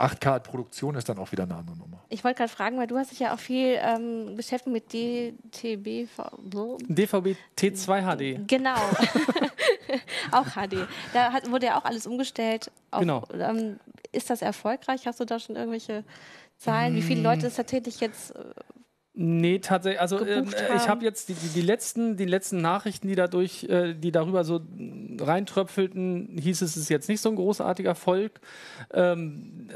[0.00, 2.02] 8K-Produktion ist dann auch wieder eine andere Nummer.
[2.08, 6.08] Ich wollte gerade fragen, weil du hast dich ja auch viel ähm, beschäftigt mit DTB.
[6.88, 8.48] DVB T2 HD.
[8.48, 8.74] Genau.
[10.32, 10.86] auch HD.
[11.12, 12.70] Da hat, wurde ja auch alles umgestellt.
[12.90, 13.24] Auf, genau.
[13.32, 13.78] Ähm,
[14.12, 15.06] ist das erfolgreich?
[15.06, 16.04] Hast du da schon irgendwelche
[16.56, 16.94] Zahlen?
[16.94, 18.44] Wie viele Leute ist tatsächlich jetzt äh,
[19.22, 20.00] Nee, tatsächlich.
[20.00, 20.44] Also äh,
[20.76, 24.44] ich habe jetzt die, die, die, letzten, die letzten Nachrichten, die dadurch, äh, die darüber
[24.44, 24.62] so
[25.20, 28.40] reintröpfelten, hieß es, es ist jetzt nicht so ein großartiger Erfolg.
[28.94, 29.68] Ähm,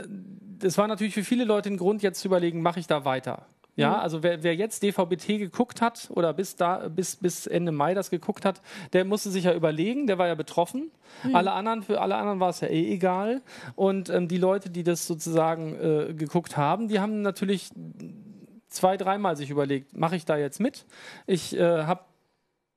[0.60, 3.44] das war natürlich für viele Leute ein Grund, jetzt zu überlegen, mache ich da weiter.
[3.76, 3.96] Ja, mhm.
[3.96, 8.08] also wer, wer, jetzt DVB-T geguckt hat oder bis, da, bis, bis Ende Mai das
[8.08, 8.62] geguckt hat,
[8.94, 10.90] der musste sich ja überlegen, der war ja betroffen.
[11.22, 11.36] Mhm.
[11.36, 13.42] Alle anderen, für alle anderen war es ja eh egal.
[13.74, 17.68] Und ähm, die Leute, die das sozusagen äh, geguckt haben, die haben natürlich
[18.74, 20.86] zwei, dreimal sich überlegt, mache ich da jetzt mit?
[21.26, 22.04] Ich äh, habe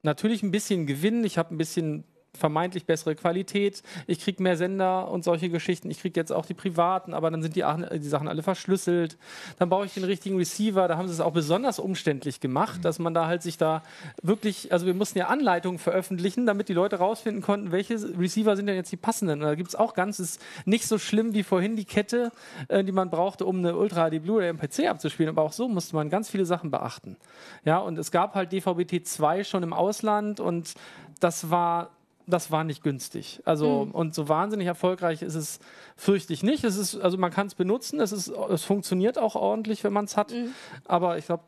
[0.04, 2.06] natürlich ein bisschen Gewinn, ich habe ein bisschen
[2.38, 6.54] vermeintlich bessere Qualität, ich kriege mehr Sender und solche Geschichten, ich kriege jetzt auch die
[6.54, 7.64] privaten, aber dann sind die,
[8.00, 9.18] die, Sachen alle verschlüsselt.
[9.60, 13.00] Dann brauche ich den richtigen Receiver, da haben sie es auch besonders umständlich gemacht, dass
[13.00, 13.84] man da halt sich da
[14.22, 18.68] wirklich, also wir mussten ja Anleitungen veröffentlichen, damit die Leute rausfinden konnten, welche Receiver sind
[18.68, 19.42] denn jetzt die passenden.
[19.42, 22.32] Und da gibt es auch ganz, ist nicht so schlimm wie vorhin die Kette,
[22.68, 25.68] äh, die man brauchte, um eine Ultra HD Blu-ray im PC abzuspielen, aber auch so
[25.68, 27.18] musste man ganz viele Sachen beachten.
[27.66, 30.74] Ja, und es gab halt DVB-T 2 schon im Ausland und
[31.20, 31.90] das war
[32.28, 33.42] das war nicht günstig.
[33.46, 33.92] Also mhm.
[33.92, 35.60] und so wahnsinnig erfolgreich ist es
[35.96, 36.64] fürchte ich nicht.
[36.64, 40.06] Es ist also man kann es benutzen, es ist es funktioniert auch ordentlich, wenn man
[40.06, 40.54] es hat, mhm.
[40.86, 41.44] aber ich glaube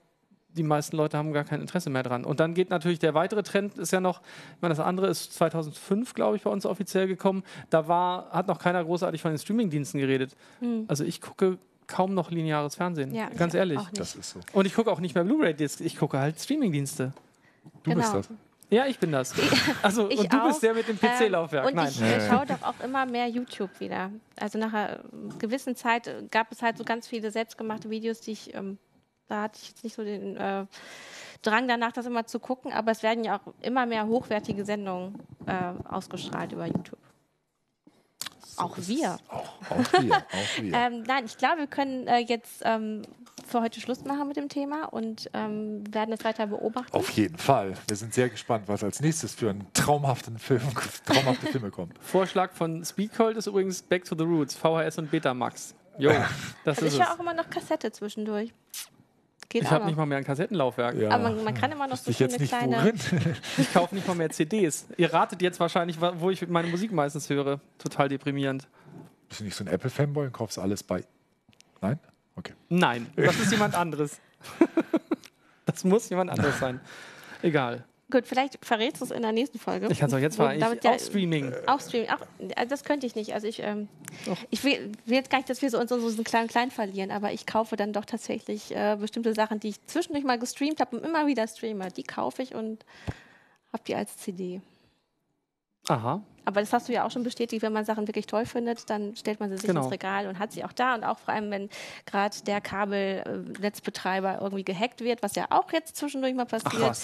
[0.52, 2.26] die meisten Leute haben gar kein Interesse mehr dran.
[2.26, 4.22] Und dann geht natürlich der weitere Trend ist ja noch,
[4.56, 7.44] ich meine, das andere ist 2005, glaube ich, bei uns offiziell gekommen.
[7.70, 10.36] Da war, hat noch keiner großartig von den Streamingdiensten geredet.
[10.60, 10.86] Mhm.
[10.88, 13.80] Also ich gucke kaum noch lineares Fernsehen, ja, ganz ehrlich.
[13.94, 14.40] Das ist so.
[14.54, 17.14] Und ich gucke auch nicht mehr Blu-ray-Discs, ich gucke halt Streamingdienste.
[17.84, 18.02] Du genau.
[18.02, 18.30] bist das.
[18.70, 19.34] Ja, ich bin das.
[19.82, 20.48] Also, ich und du auch.
[20.48, 21.64] bist der mit dem PC-Laufwerk.
[21.64, 21.90] Ähm, und Nein.
[21.90, 24.12] ich äh, schaue doch auch immer mehr YouTube wieder.
[24.40, 25.00] Also nach einer
[25.40, 28.78] gewissen Zeit gab es halt so ganz viele selbstgemachte Videos, die ich, ähm,
[29.28, 30.66] da hatte ich jetzt nicht so den äh,
[31.42, 35.16] Drang danach, das immer zu gucken, aber es werden ja auch immer mehr hochwertige Sendungen
[35.46, 37.00] äh, ausgestrahlt über YouTube.
[38.60, 39.18] Auch wir.
[39.30, 40.16] Auch, auch wir.
[40.18, 40.74] Auch wir.
[40.74, 43.04] ähm, nein, ich glaube, wir können äh, jetzt ähm,
[43.48, 46.96] für heute Schluss machen mit dem Thema und ähm, werden es weiter beobachten.
[46.96, 47.74] Auf jeden Fall.
[47.88, 50.62] Wir sind sehr gespannt, was als nächstes für einen traumhaften Film,
[51.06, 51.98] traumhafte Filme kommt.
[52.00, 55.74] Vorschlag von Speedcold ist übrigens Back to the Roots, VHS und Betamax.
[55.98, 56.12] Jo,
[56.64, 58.54] das also ist ich höre auch immer noch Kassette zwischendurch.
[59.50, 60.96] Geht ich habe nicht mal mehr ein Kassettenlaufwerk.
[60.96, 61.10] Ja.
[61.10, 62.94] Aber man, man, kann immer noch so schöne kleine.
[63.58, 64.86] ich kaufe nicht mal mehr CDs.
[64.96, 67.60] Ihr ratet jetzt wahrscheinlich, wo ich meine Musik meistens höre.
[67.80, 68.68] Total deprimierend.
[69.28, 71.04] Bist du nicht so ein Apple-Fanboy und kaufst alles bei.
[71.82, 72.00] Nein?
[72.36, 72.54] Okay.
[72.70, 74.20] Nein, das ist jemand anderes.
[75.66, 76.80] das muss jemand anderes sein.
[77.42, 77.84] Egal.
[78.12, 79.88] Gut, vielleicht verrätst du es in der nächsten Folge.
[79.92, 80.58] Ich kann es auch jetzt mal.
[80.58, 81.54] Damit, ja, auch Streaming.
[81.68, 82.10] Auch Streaming.
[82.10, 82.22] Auch,
[82.56, 83.34] also das könnte ich nicht.
[83.36, 83.88] Also ich, ähm,
[84.50, 87.12] ich will, will, jetzt gar nicht, dass wir so uns so, so klein klein verlieren,
[87.12, 90.98] aber ich kaufe dann doch tatsächlich äh, bestimmte Sachen, die ich zwischendurch mal gestreamt habe
[90.98, 91.92] und immer wieder streame.
[91.92, 92.84] Die kaufe ich und
[93.72, 94.62] habe die als CD.
[95.90, 96.22] Aha.
[96.46, 99.16] Aber das hast du ja auch schon bestätigt, wenn man Sachen wirklich toll findet, dann
[99.16, 99.84] stellt man sie sich genau.
[99.84, 100.96] ins Regal und hat sie auch da.
[100.96, 101.70] Und auch vor allem, wenn
[102.06, 106.98] gerade der Kabelnetzbetreiber irgendwie gehackt wird, was ja auch jetzt zwischendurch mal passiert,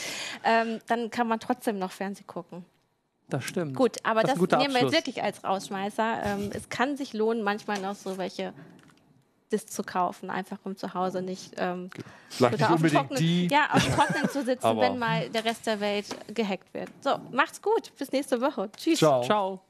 [0.43, 2.65] ähm, dann kann man trotzdem noch Fernsehen gucken.
[3.29, 3.75] Das stimmt.
[3.75, 6.23] Gut, aber das, das nehmen wir jetzt wirklich als Rausschmeißer.
[6.23, 8.53] Ähm, es kann sich lohnen, manchmal noch so welche
[9.51, 11.89] Discs zu kaufen, einfach um zu Hause nicht, ähm,
[12.29, 13.47] Vielleicht nicht unbedingt Trocknen, die.
[13.47, 16.89] Ja, auf dem Trocknen zu sitzen, wenn mal der Rest der Welt gehackt wird.
[17.01, 17.91] So, macht's gut.
[17.97, 18.69] Bis nächste Woche.
[18.75, 18.99] Tschüss.
[18.99, 19.23] Ciao.
[19.23, 19.61] Ciao.